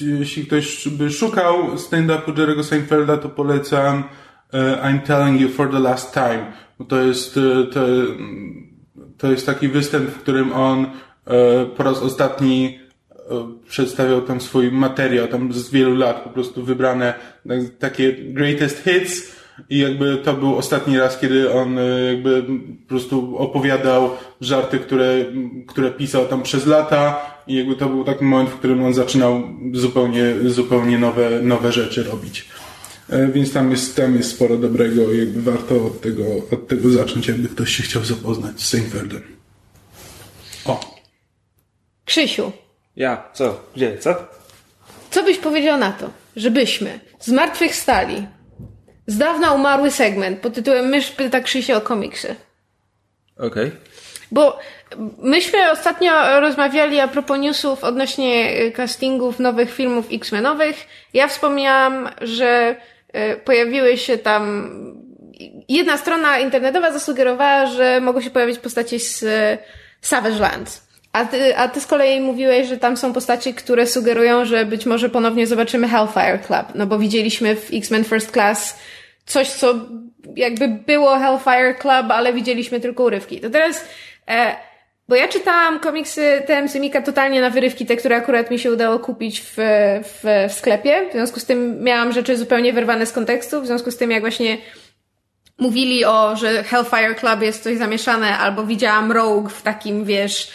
[0.00, 4.04] jeśli ktoś by szukał stand-upu Jerry'ego Seinfelda, to polecam
[4.52, 6.52] e, I'm telling you for the last time.
[6.88, 7.34] To jest,
[7.72, 7.80] to,
[9.18, 10.86] to jest taki występ, w którym on
[11.76, 12.85] po raz ostatni
[13.68, 17.14] przedstawiał tam swój materiał, tam z wielu lat po prostu wybrane
[17.48, 19.22] tak- takie greatest hits
[19.70, 22.42] i jakby to był ostatni raz, kiedy on e, jakby
[22.82, 24.10] po prostu opowiadał
[24.40, 25.24] żarty, które,
[25.66, 29.42] które pisał tam przez lata i jakby to był taki moment, w którym on zaczynał
[29.72, 32.48] zupełnie, zupełnie nowe, nowe rzeczy robić.
[33.10, 36.90] E, Więc tam jest, tam jest sporo dobrego i jakby warto od tego, od tego
[36.90, 39.22] zacząć, jakby ktoś się chciał zapoznać z Seinfeldem.
[40.64, 40.80] O,
[42.04, 42.52] Krzysiu,
[42.96, 43.60] Ja, co?
[43.76, 44.14] Gdzie, co?
[45.10, 48.26] co byś powiedział na to, żebyśmy zmartwychwstali
[49.06, 52.34] z dawna umarły segment pod tytułem Mysz pyta Krzysia o komiksy?
[53.38, 53.72] Okej.
[54.32, 54.58] Bo
[55.18, 60.76] myśmy ostatnio rozmawiali a propos newsów odnośnie y, castingów nowych filmów X-Menowych.
[61.14, 62.76] Ja wspomniałam, że
[63.32, 64.70] y, pojawiły się tam.
[65.68, 69.58] Jedna strona internetowa zasugerowała, że mogą się pojawić postaci z y,
[70.00, 70.85] Savage Lands.
[71.16, 74.86] A ty, a ty z kolei mówiłeś, że tam są postaci, które sugerują, że być
[74.86, 76.66] może ponownie zobaczymy Hellfire Club.
[76.74, 78.78] No bo widzieliśmy w X-Men First Class
[79.26, 79.74] coś, co
[80.36, 83.40] jakby było Hellfire Club, ale widzieliśmy tylko urywki.
[83.40, 83.84] To teraz,
[84.28, 84.56] e,
[85.08, 88.98] bo ja czytałam komiksy TM Semika totalnie na wyrywki, te, które akurat mi się udało
[88.98, 89.56] kupić w,
[90.02, 91.08] w, w sklepie.
[91.10, 93.62] W związku z tym miałam rzeczy zupełnie wyrwane z kontekstu.
[93.62, 94.58] W związku z tym, jak właśnie
[95.58, 100.50] mówili o, że Hellfire Club jest coś zamieszane, albo widziałam Rogue w takim, wiesz,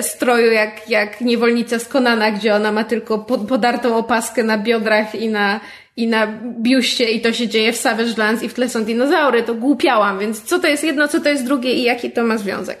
[0.00, 3.18] stroju jak, jak niewolnica z Konana, gdzie ona ma tylko
[3.48, 5.60] podartą opaskę na biodrach i na,
[5.96, 6.26] i na
[6.60, 10.18] biuście i to się dzieje w Savage Lands i w tle są dinozaury, to głupiałam,
[10.18, 12.78] więc co to jest jedno, co to jest drugie i jaki to ma związek?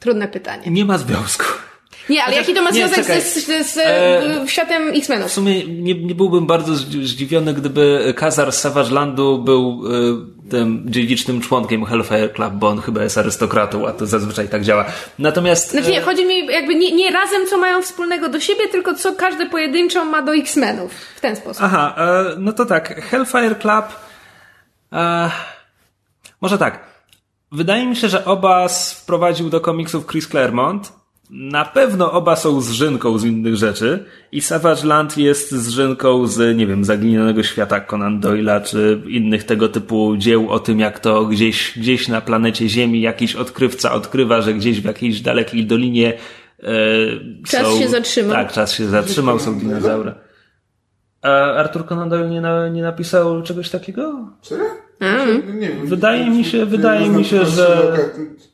[0.00, 0.62] Trudne pytanie.
[0.66, 1.44] Nie ma związku.
[2.08, 5.30] Nie, ale Chociaż, jaki to ma związek z, z, z e, światem X-Menów?
[5.30, 10.84] W sumie nie, nie byłbym bardzo zdziwiony, gdyby Kazar z Savage Landu był e, tym
[10.86, 14.84] dziedzicznym członkiem Hellfire Club, bo on chyba jest arystokratą, a to zazwyczaj tak działa.
[15.18, 15.70] Natomiast...
[15.70, 18.94] Znaczy nie, e, chodzi mi jakby nie, nie razem, co mają wspólnego do siebie, tylko
[18.94, 20.92] co każde pojedynczo ma do X-Menów.
[21.16, 21.62] W ten sposób.
[21.64, 23.04] Aha, e, no to tak.
[23.04, 23.84] Hellfire Club...
[24.92, 25.30] E,
[26.40, 26.80] może tak.
[27.52, 31.01] Wydaje mi się, że oba wprowadził do komiksów Chris Claremont.
[31.34, 36.66] Na pewno oba są zżynką z innych rzeczy i Savage Land jest zżynką z, nie
[36.66, 41.78] wiem, Zaginionego Świata Conan Doyle'a, czy innych tego typu dzieł o tym, jak to gdzieś,
[41.78, 46.12] gdzieś na planecie Ziemi jakiś odkrywca odkrywa, że gdzieś w jakiejś dalekiej dolinie
[46.62, 46.66] e,
[47.48, 48.32] Czas są, się zatrzymał.
[48.32, 50.14] Tak, czas się zatrzymał, są dinozaury.
[51.22, 54.28] A Arthur Conan Doyle nie, na, nie napisał czegoś takiego?
[54.42, 54.64] Serio?
[55.02, 55.60] Mm.
[55.60, 55.86] Nie wiem.
[55.86, 57.92] Wydaje mi się, wydaje mi się, że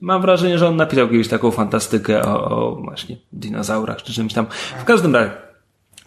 [0.00, 4.46] mam wrażenie, że on napisał kiedyś taką fantastykę o, o właśnie dinozaurach czy czymś tam.
[4.80, 5.30] W każdym razie.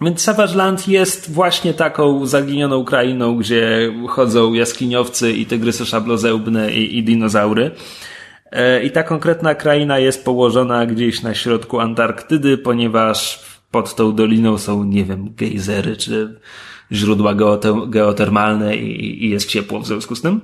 [0.01, 6.97] Więc Savage Land jest właśnie taką zaginioną krainą, gdzie chodzą jaskiniowcy i tygrysy szablozełbne i,
[6.97, 7.71] i dinozaury.
[8.51, 14.57] E, I ta konkretna kraina jest położona gdzieś na środku Antarktydy, ponieważ pod tą doliną
[14.57, 16.39] są, nie wiem, gejzery czy
[16.91, 17.35] źródła
[17.87, 20.41] geotermalne i, i jest ciepło w związku z tym.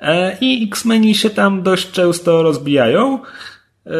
[0.00, 3.18] E, I X-Meni się tam dość często rozbijają
[3.86, 3.90] e,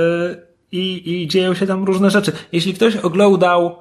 [0.73, 2.33] i, i dzieją się tam różne rzeczy.
[2.53, 3.77] Jeśli ktoś oglądał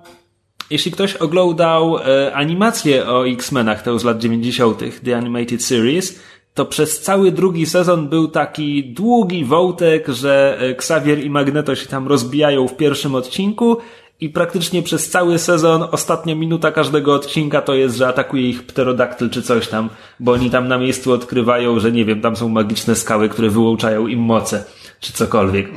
[0.69, 6.19] jeśli ktoś oglądał e, animację o X-Menach, to z lat 90., The Animated Series,
[6.53, 12.07] to przez cały drugi sezon był taki długi wątek, że Xavier i Magneto się tam
[12.07, 13.77] rozbijają w pierwszym odcinku
[14.19, 19.29] i praktycznie przez cały sezon ostatnia minuta każdego odcinka to jest, że atakuje ich pterodaktyl
[19.29, 19.89] czy coś tam,
[20.19, 24.07] bo oni tam na miejscu odkrywają, że nie wiem, tam są magiczne skały, które wyłączają
[24.07, 24.63] im moce,
[24.99, 25.67] czy cokolwiek.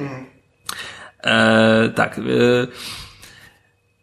[1.25, 2.19] E, tak.
[2.19, 2.23] E,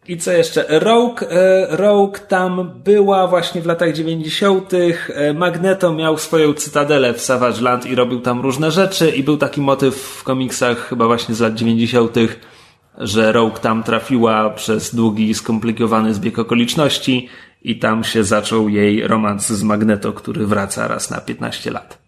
[0.08, 0.64] I co jeszcze?
[0.68, 4.72] Rogue, e, Rogue tam była właśnie w latach 90.
[5.14, 9.36] E, Magneto miał swoją cytadelę w Savage Land i robił tam różne rzeczy i był
[9.36, 12.14] taki motyw w komiksach chyba właśnie z lat 90
[12.98, 17.28] że Rogue tam trafiła przez długi, skomplikowany zbieg okoliczności
[17.62, 21.98] i tam się zaczął jej romans z Magneto, który wraca raz na 15 lat.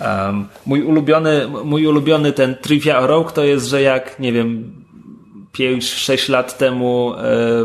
[0.00, 4.72] Um, mój ulubiony, mój ulubiony ten trivia o Rogue to jest, że jak, nie wiem,
[5.58, 7.22] 5-6 lat temu e,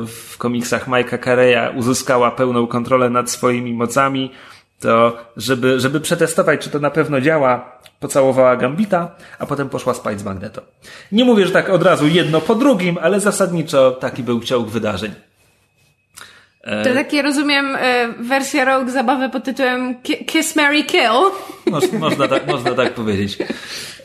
[0.07, 4.31] w komiksach Mike'a Carreya uzyskała pełną kontrolę nad swoimi mocami,
[4.79, 10.19] to żeby, żeby przetestować, czy to na pewno działa, pocałowała Gambita, a potem poszła spać
[10.19, 10.61] z Magneto.
[11.11, 15.11] Nie mówię, że tak od razu jedno po drugim, ale zasadniczo taki był ciąg wydarzeń.
[16.83, 19.95] To takie, rozumiem, e, wersja Rogue zabawy pod tytułem
[20.27, 21.31] Kiss, Mary Kill.
[21.71, 23.37] Moż, można, tak, można tak powiedzieć.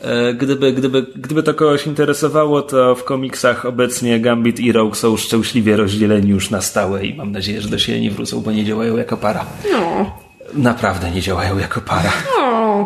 [0.01, 5.17] E, gdyby, gdyby, gdyby to kogoś interesowało, to w komiksach obecnie Gambit i Rogue są
[5.17, 8.65] szczęśliwie rozdzieleni już na stałe i mam nadzieję, że do siebie nie wrócą, bo nie
[8.65, 9.45] działają jako para.
[9.71, 10.20] No.
[10.53, 12.11] Naprawdę nie działają jako para.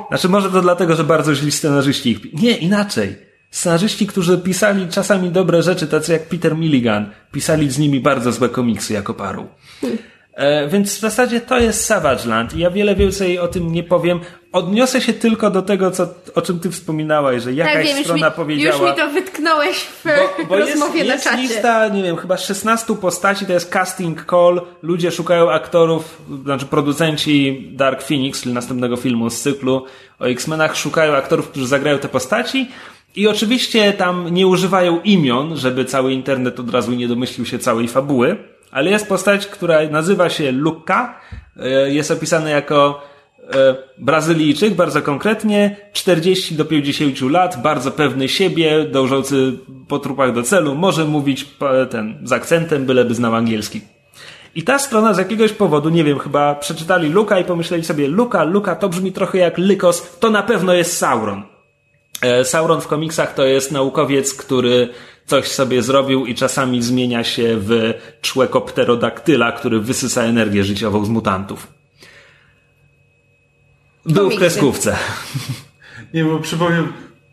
[0.09, 2.33] Znaczy może to dlatego, że bardzo źli scenarzyści ich...
[2.33, 3.15] Nie, inaczej.
[3.51, 8.49] Scenarzyści, którzy pisali czasami dobre rzeczy, tacy jak Peter Milligan, pisali z nimi bardzo złe
[8.49, 9.47] komiksy jako paru.
[9.81, 9.97] Hmm.
[10.33, 13.83] E, więc w zasadzie to jest Savage Land i ja wiele więcej o tym nie
[13.83, 14.19] powiem.
[14.55, 18.27] Odniosę się tylko do tego, co, o czym ty wspominałaś, że jakaś tak, wiem, strona
[18.27, 18.75] już mi, powiedziała...
[18.75, 21.41] Już mi to wytknąłeś w bo, bo rozmowie jest, na jest czacie.
[21.41, 27.67] lista, nie wiem, chyba 16 postaci, to jest casting call, ludzie szukają aktorów, znaczy producenci
[27.73, 29.85] Dark Phoenix, czyli następnego filmu z cyklu
[30.19, 32.69] o X-Menach, szukają aktorów, którzy zagrają te postaci
[33.15, 37.87] i oczywiście tam nie używają imion, żeby cały internet od razu nie domyślił się całej
[37.87, 38.37] fabuły,
[38.71, 41.19] ale jest postać, która nazywa się Luka,
[41.57, 43.14] e, jest opisany jako
[43.97, 49.53] Brazylijczyk, bardzo konkretnie, 40 do 50 lat, bardzo pewny siebie, dążący
[49.87, 51.45] po trupach do celu, może mówić
[51.89, 53.81] ten, z akcentem, byleby znał angielski.
[54.55, 58.43] I ta strona z jakiegoś powodu, nie wiem, chyba przeczytali Luka i pomyśleli sobie, Luka,
[58.43, 61.43] Luka, to brzmi trochę jak Lykos, to na pewno jest Sauron.
[62.21, 64.89] E, Sauron w komiksach to jest naukowiec, który
[65.25, 71.74] coś sobie zrobił i czasami zmienia się w człekopterodaktyla, który wysysa energię życiową z mutantów.
[74.05, 74.95] Był w kreskówce.
[76.13, 76.83] Nie, bo przypomniał,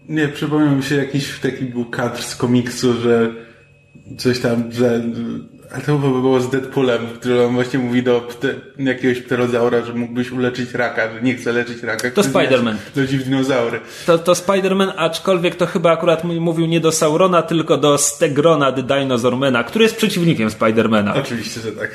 [0.08, 3.34] nie, przypomniał mi się jakiś taki był kadr z komiksu, że
[4.18, 5.02] coś tam, że
[5.72, 9.84] ale to chyba było z Deadpoolem, w którym on właśnie mówi do pte, jakiegoś pterozaura,
[9.84, 12.10] że mógłbyś uleczyć raka, że nie chce leczyć raka.
[12.10, 12.74] który Spider-Man.
[12.96, 13.80] Ludzi w dinozaury.
[14.06, 18.82] To, to Spider-Man, aczkolwiek to chyba akurat mówił nie do Saurona, tylko do Stegrona the
[18.82, 21.12] Dinosaurmana, który jest przeciwnikiem Spider-Mana.
[21.20, 21.90] Oczywiście, że tak.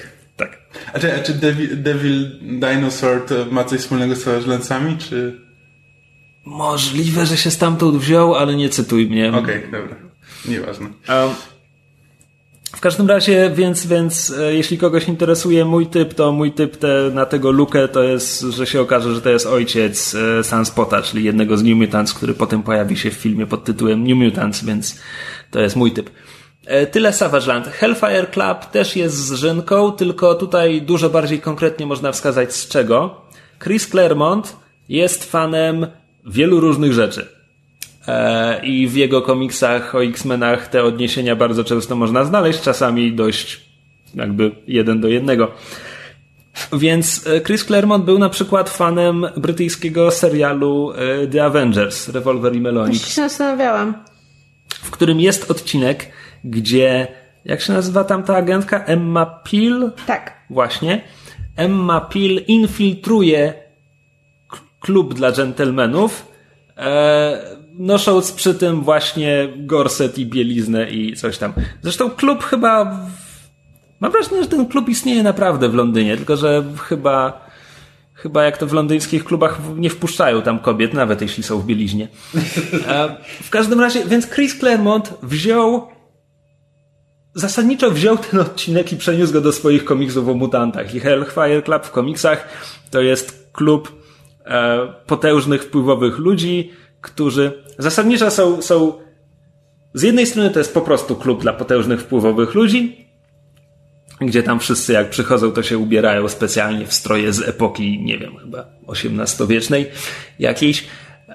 [0.94, 3.22] A czy, a czy Devil, Devil Dinosaur
[3.52, 5.42] ma coś wspólnego z Sałażlancami, czy...
[6.46, 9.34] Możliwe, że się stamtąd wziął, ale nie cytuj mnie.
[9.34, 9.96] Okej, dobra.
[10.46, 10.86] Nieważne.
[10.86, 11.30] Um,
[12.76, 17.12] w każdym razie, więc, więc e, jeśli kogoś interesuje mój typ, to mój typ te,
[17.14, 21.24] na tego Lukę to jest, że się okaże, że to jest ojciec e, Sunspota, czyli
[21.24, 25.00] jednego z New Mutants, który potem pojawi się w filmie pod tytułem New Mutants, więc
[25.52, 26.10] to jest mój typ.
[26.68, 27.68] E, Tyle Savage Land.
[27.68, 33.22] Hellfire Club też jest z Rzynką, tylko tutaj dużo bardziej konkretnie można wskazać z czego.
[33.64, 34.56] Chris Claremont
[34.90, 35.88] jest fanem
[36.26, 37.28] wielu różnych rzeczy.
[38.08, 43.62] E, I w jego komiksach o X-Menach te odniesienia bardzo często można znaleźć, czasami dość
[44.16, 45.52] jakby jeden do jednego.
[46.74, 50.94] Więc e, Chris Claremont był na przykład fanem brytyjskiego serialu
[51.32, 53.94] The Avengers, Revolver i Melonik, Właśnie się zastanawiałam.
[54.70, 56.12] w którym jest odcinek,
[56.50, 57.08] gdzie,
[57.46, 58.84] jak się nazywa tam ta agentka?
[58.84, 59.92] Emma Peel?
[60.06, 60.38] Tak.
[60.50, 61.02] Właśnie.
[61.56, 63.54] Emma Peel infiltruje
[64.80, 66.32] klub dla dżentelmenów,
[66.78, 71.54] e, nosząc przy tym właśnie gorset i bieliznę i coś tam.
[71.82, 72.86] Zresztą klub chyba...
[72.86, 72.98] W...
[74.00, 77.48] Mam wrażenie, że ten klub istnieje naprawdę w Londynie, tylko że chyba...
[78.14, 82.08] Chyba jak to w londyńskich klubach nie wpuszczają tam kobiet, nawet jeśli są w bieliźnie.
[82.88, 85.88] E, w każdym razie, więc Chris Claremont wziął
[87.38, 90.96] zasadniczo wziął ten odcinek i przeniósł go do swoich komiksów o mutantach.
[90.96, 92.48] I Hellfire Club w komiksach
[92.92, 94.02] to jest klub
[94.46, 96.72] e, potężnych, wpływowych ludzi,
[97.02, 98.94] którzy zasadniczo są, są
[99.94, 103.08] z jednej strony to jest po prostu klub dla potężnych, wpływowych ludzi,
[104.22, 108.38] gdzie tam wszyscy jak przychodzą, to się ubierają specjalnie w stroje z epoki, nie wiem,
[108.38, 109.86] chyba XVIII-wiecznej
[110.40, 110.88] jakiejś.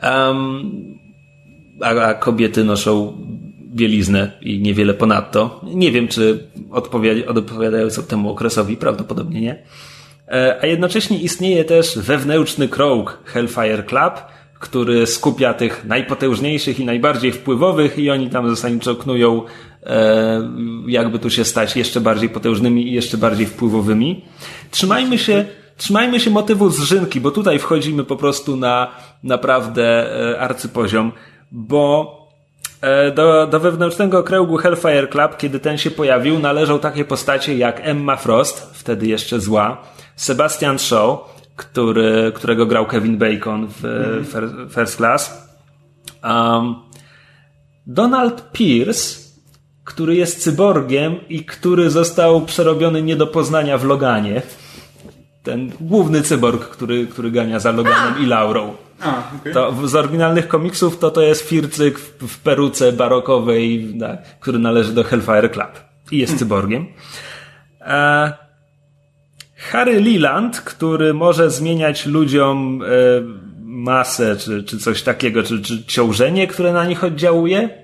[0.03, 0.99] Um,
[1.81, 3.19] a, a kobiety noszą
[3.75, 5.61] bieliznę i niewiele ponadto.
[5.75, 9.63] Nie wiem, czy odpowiada, odpowiadają temu okresowi, prawdopodobnie nie.
[10.29, 14.15] E, A jednocześnie istnieje też wewnętrzny krąg Hellfire Club,
[14.61, 19.43] który skupia tych najpotężniejszych i najbardziej wpływowych i oni tam zasadniczo knują,
[19.87, 20.51] e,
[20.87, 24.25] jakby tu się stać jeszcze bardziej potężnymi i jeszcze bardziej wpływowymi.
[24.71, 25.45] Trzymajmy się,
[25.77, 28.91] trzymajmy się motywu z Rzynki, bo tutaj wchodzimy po prostu na
[29.23, 29.85] naprawdę
[30.33, 31.13] e, arcypoziom,
[31.53, 32.22] bo
[33.15, 38.17] Do, do wewnętrznego kręgu Hellfire Club, kiedy ten się pojawił, należą takie postacie jak Emma
[38.17, 39.83] Frost, wtedy jeszcze zła,
[40.17, 41.19] Sebastian Shaw,
[41.57, 43.83] który, którego grał Kevin Bacon w
[44.33, 45.49] Fir- First Class,
[46.25, 46.75] um,
[47.87, 49.23] Donald Pierce,
[49.85, 54.43] który jest cyborgiem i który został przerobiony nie do poznania w Loganie.
[55.43, 58.75] Ten główny cyborg, który, który gania za Loganem i Laurą.
[59.03, 59.53] A, okej.
[59.53, 64.93] To z oryginalnych komiksów to to jest Fircyk w, w peruce barokowej, tak, który należy
[64.93, 65.81] do Hellfire Club
[66.11, 66.87] i jest cyborgiem.
[67.81, 68.33] E,
[69.57, 72.87] Harry Leland, który może zmieniać ludziom e,
[73.61, 77.82] masę, czy, czy coś takiego, czy, czy ciążenie, które na nich oddziałuje.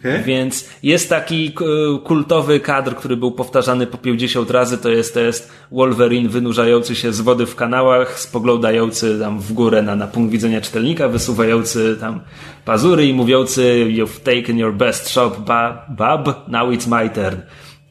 [0.00, 0.22] Okej.
[0.22, 1.64] Więc jest taki k-
[2.04, 7.12] kultowy kadr, który był powtarzany po 50 razy, to jest, to jest Wolverine wynurzający się
[7.12, 12.20] z wody w kanałach, spoglądający tam w górę na, na punkt widzenia czytelnika, wysuwający tam
[12.64, 15.38] pazury i mówiący You've taken your best shot,
[15.88, 17.36] bub, now it's my turn.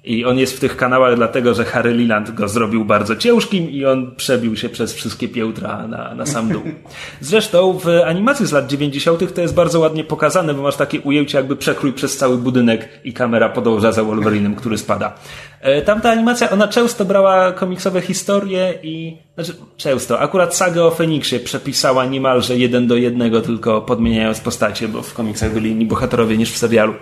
[0.03, 3.85] I on jest w tych kanałach dlatego, że Harry Leland go zrobił bardzo ciężkim i
[3.85, 6.61] on przebił się przez wszystkie piętra na, na sam dół.
[7.21, 9.33] Zresztą w animacji z lat 90.
[9.35, 13.13] to jest bardzo ładnie pokazane, bo masz takie ujęcie jakby przekrój przez cały budynek i
[13.13, 15.15] kamera podąża za Wolverinem, który spada.
[15.61, 21.39] E, Tamta animacja, ona często brała komiksowe historie i, znaczy często, akurat sagę o Feniksie
[21.39, 26.51] przepisała niemalże jeden do jednego, tylko podmieniając postacie, bo w komiksach byli inni bohaterowie niż
[26.51, 26.93] w serialu.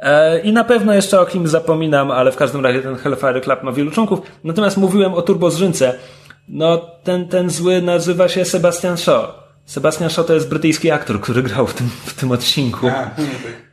[0.00, 3.62] E, I na pewno jeszcze o kim zapominam, ale w każdym razie ten Hellfire Club
[3.62, 4.20] ma wielu członków.
[4.44, 5.94] Natomiast mówiłem o Turbo Zrzynce.
[6.48, 9.48] No, ten, ten zły nazywa się Sebastian Shaw.
[9.64, 12.86] Sebastian Shaw to jest brytyjski aktor, który grał w tym, w tym odcinku.
[12.86, 13.10] No tak.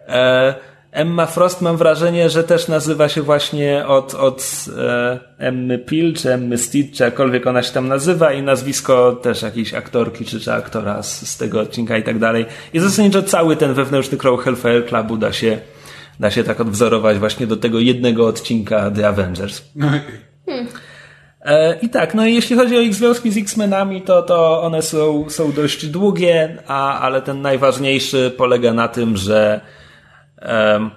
[0.07, 0.55] E,
[0.91, 6.33] Emma Frost mam wrażenie, że też nazywa się właśnie od, od e, Emmy Peel, czy
[6.33, 10.53] Emmy Steed, czy jakkolwiek ona się tam nazywa i nazwisko też jakiejś aktorki, czy, czy
[10.53, 12.45] aktora z, z tego odcinka i tak dalej.
[12.73, 15.57] I zasadniczo cały ten wewnętrzny krąg Hellfire Clubu da się,
[16.19, 19.61] da się tak odwzorować właśnie do tego jednego odcinka The Avengers.
[19.75, 20.25] No, okej.
[21.41, 24.81] E, I tak, no i jeśli chodzi o ich związki z X-Menami, to, to one
[24.81, 29.61] są, są dość długie, a, ale ten najważniejszy polega na tym, że
[30.41, 30.91] um,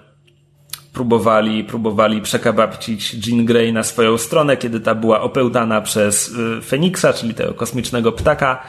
[0.92, 7.12] próbowali, próbowali przekabapcić Jean Grey na swoją stronę, kiedy ta była opełtana przez y, Feniksa,
[7.12, 8.62] czyli tego kosmicznego ptaka.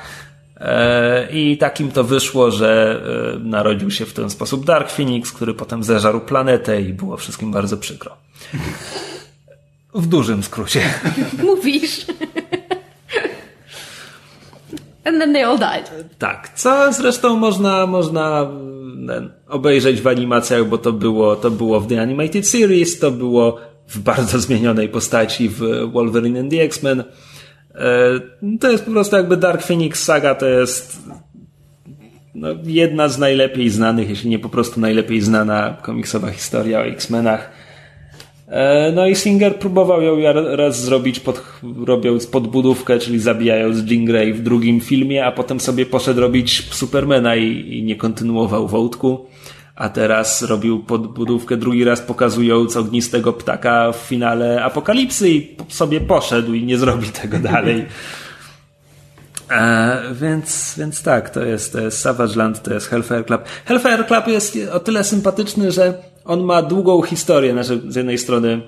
[0.60, 3.02] E, I takim to wyszło, że
[3.36, 7.52] y, narodził się w ten sposób Dark Phoenix, który potem zeżarł planetę i było wszystkim
[7.52, 8.18] bardzo przykro.
[9.94, 10.82] W dużym skrócie.
[11.44, 12.06] Mówisz.
[15.06, 15.92] And then they all died.
[16.18, 21.88] Tak, co zresztą można, można mm, obejrzeć w animacjach, bo to było, to było w
[21.88, 23.58] The Animated Series, to było
[23.88, 27.04] w bardzo zmienionej postaci w Wolverine and the X-Men.
[27.80, 30.98] E, to jest po prostu jakby Dark Phoenix Saga, to jest
[32.36, 37.52] no, jedna z najlepiej znanych, jeśli nie po prostu najlepiej znana komiksowa historia o X-Menach.
[38.48, 41.42] E, no i Singer próbował ją raz zrobić, pod,
[41.86, 47.36] robiąc podbudówkę, czyli zabijając Jean Grey w drugim filmie, a potem sobie poszedł robić Supermana
[47.36, 49.26] i, i nie kontynuował wątku.
[49.80, 56.54] A teraz robił podbudówkę drugi raz pokazując ognistego ptaka w finale Apokalipsy i sobie poszedł
[56.54, 57.86] i nie zrobi tego dalej.
[59.52, 63.42] E, więc, więc tak, to jest, to jest Savage Land, to jest Hellfire Club.
[63.66, 65.94] Hellfire Club jest o tyle sympatyczny, że
[66.26, 67.52] on ma długą historię.
[67.54, 68.62] Znaczy, z jednej strony,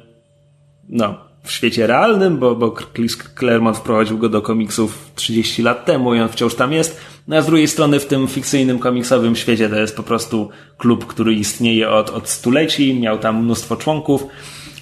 [0.89, 6.16] no, w świecie realnym, bo, bo Chris Claremont wprowadził go do komiksów 30 lat temu
[6.16, 7.01] i on wciąż tam jest.
[7.28, 11.05] No a z drugiej strony w tym fikcyjnym komiksowym świecie to jest po prostu klub,
[11.05, 14.26] który istnieje od, od stuleci, miał tam mnóstwo członków.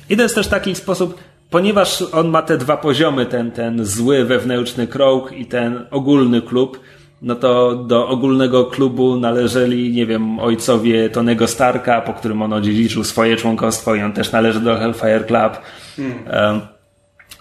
[0.09, 1.19] I to jest też taki sposób,
[1.49, 6.79] ponieważ on ma te dwa poziomy, ten, ten zły wewnętrzny krąg i ten ogólny klub,
[7.21, 13.03] no to do ogólnego klubu należeli, nie wiem, ojcowie Tonego Starka, po którym on odziedziczył
[13.03, 15.53] swoje członkostwo i on też należy do Hellfire Club.
[15.95, 16.61] Hmm.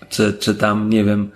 [0.09, 1.31] Czy, czy tam, nie wiem,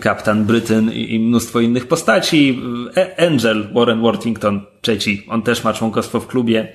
[0.00, 2.62] Kapitan Britain i, i mnóstwo innych postaci.
[2.96, 6.72] E, Angel, Warren Worthington trzeci, on też ma członkostwo w klubie.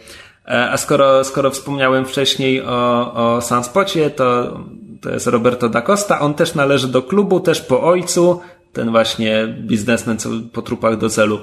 [0.48, 4.60] E, a skoro, skoro wspomniałem wcześniej o, o Sunspocie, to,
[5.02, 6.20] to jest Roberto da Costa.
[6.20, 8.42] On też należy do klubu, też po ojcu
[8.74, 11.40] ten właśnie biznesmen co po trupach do celu.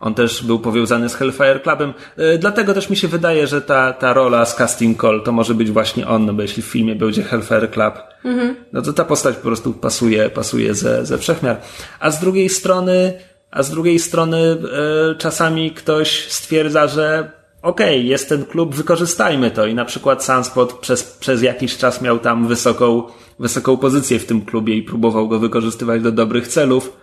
[0.00, 1.94] On też był powiązany z Hellfire Clubem.
[2.16, 5.54] E, dlatego też mi się wydaje, że ta, ta rola z Casting Call to może
[5.54, 7.94] być właśnie on, no bo jeśli w filmie będzie Hellfire Club,
[8.24, 8.56] mhm.
[8.72, 11.56] no to ta postać po prostu pasuje, pasuje ze, ze wszechmiar.
[12.00, 13.12] A z drugiej strony,
[13.50, 17.32] a z drugiej strony e, czasami ktoś stwierdza, że
[17.62, 22.02] okej, okay, jest ten klub, wykorzystajmy to i na przykład Sunspot przez, przez jakiś czas
[22.02, 23.02] miał tam wysoką
[23.38, 26.96] wysoką pozycję w tym klubie i próbował go wykorzystywać do dobrych celów.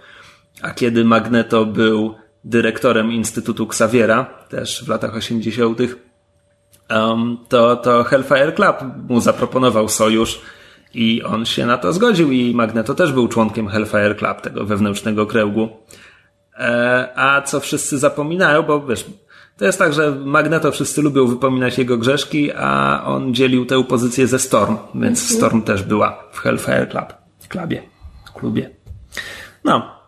[0.62, 2.16] A kiedy Magneto był
[2.46, 5.80] dyrektorem Instytutu Xaviera, też w latach 80.,
[6.90, 8.76] um, to, to Hellfire Club
[9.10, 10.42] mu zaproponował sojusz
[10.94, 15.26] i on się na to zgodził i Magneto też był członkiem Hellfire Club, tego wewnętrznego
[15.26, 15.70] kręgu.
[16.58, 19.06] E, a co wszyscy zapominają, bo wiesz,
[19.58, 24.28] to jest tak, że Magneto wszyscy lubią wypominać jego grzeszki, a on dzielił tę pozycję
[24.28, 25.38] ze Storm, więc mhm.
[25.38, 27.14] Storm też była w Hellfire Club,
[27.50, 27.84] klubie,
[28.34, 28.70] klubie.
[29.64, 30.05] No.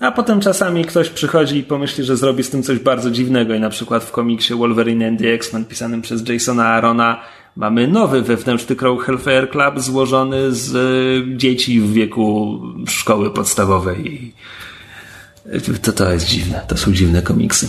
[0.00, 3.60] A potem czasami ktoś przychodzi i pomyśli, że zrobi z tym coś bardzo dziwnego i
[3.60, 7.22] na przykład w komiksie Wolverine and the X-Men pisanym przez Jasona Arona
[7.56, 14.34] mamy nowy wewnętrzny krąg Hellfire Club złożony z dzieci w wieku szkoły podstawowej.
[15.82, 16.64] To to jest dziwne.
[16.68, 17.68] To są dziwne komiksy.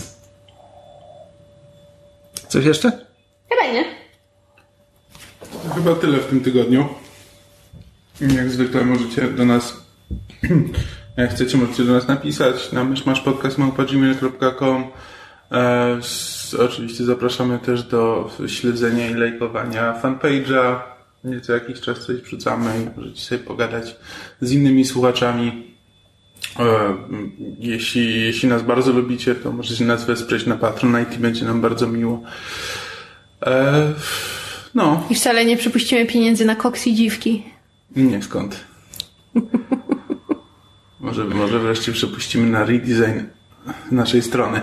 [2.47, 2.91] Coś jeszcze?
[3.49, 3.85] Chyba nie.
[5.75, 6.87] Chyba tyle w tym tygodniu.
[8.21, 9.77] Jak zwykle możecie do nas,
[11.17, 14.83] jak chcecie, możecie do nas napisać na myszmaszpodcast.gmail.com
[15.51, 15.99] e,
[16.59, 20.79] Oczywiście zapraszamy też do śledzenia i lajkowania fanpage'a.
[21.23, 23.95] Nieco jakiś czas coś wrzucamy i możecie sobie pogadać
[24.41, 25.75] z innymi słuchaczami.
[26.59, 26.95] E,
[27.59, 31.87] jeśli, jeśli nas bardzo lubicie, to możecie nas wesprzeć na Patronite i będzie nam bardzo
[31.87, 32.21] miło.
[33.45, 33.93] E,
[34.75, 35.03] no.
[35.09, 37.43] I wcale nie przypuścimy pieniędzy na koks i dziwki.
[37.95, 38.59] Nie, skąd?
[41.07, 43.19] może, może wreszcie przepuścimy na redesign
[43.91, 44.61] naszej strony.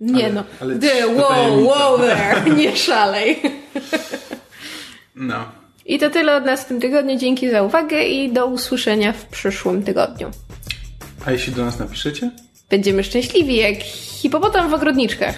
[0.00, 0.44] Nie ale, no.
[0.60, 2.50] Ale The, wow, wow there.
[2.56, 3.42] Nie szalej.
[5.14, 5.44] no.
[5.86, 7.18] I to tyle od nas w tym tygodniu.
[7.18, 10.30] Dzięki za uwagę i do usłyszenia w przyszłym tygodniu.
[11.26, 12.30] A jeśli do nas napiszecie?
[12.70, 13.82] Będziemy szczęśliwi jak
[14.22, 15.34] hipopotam w ogrodniczkach.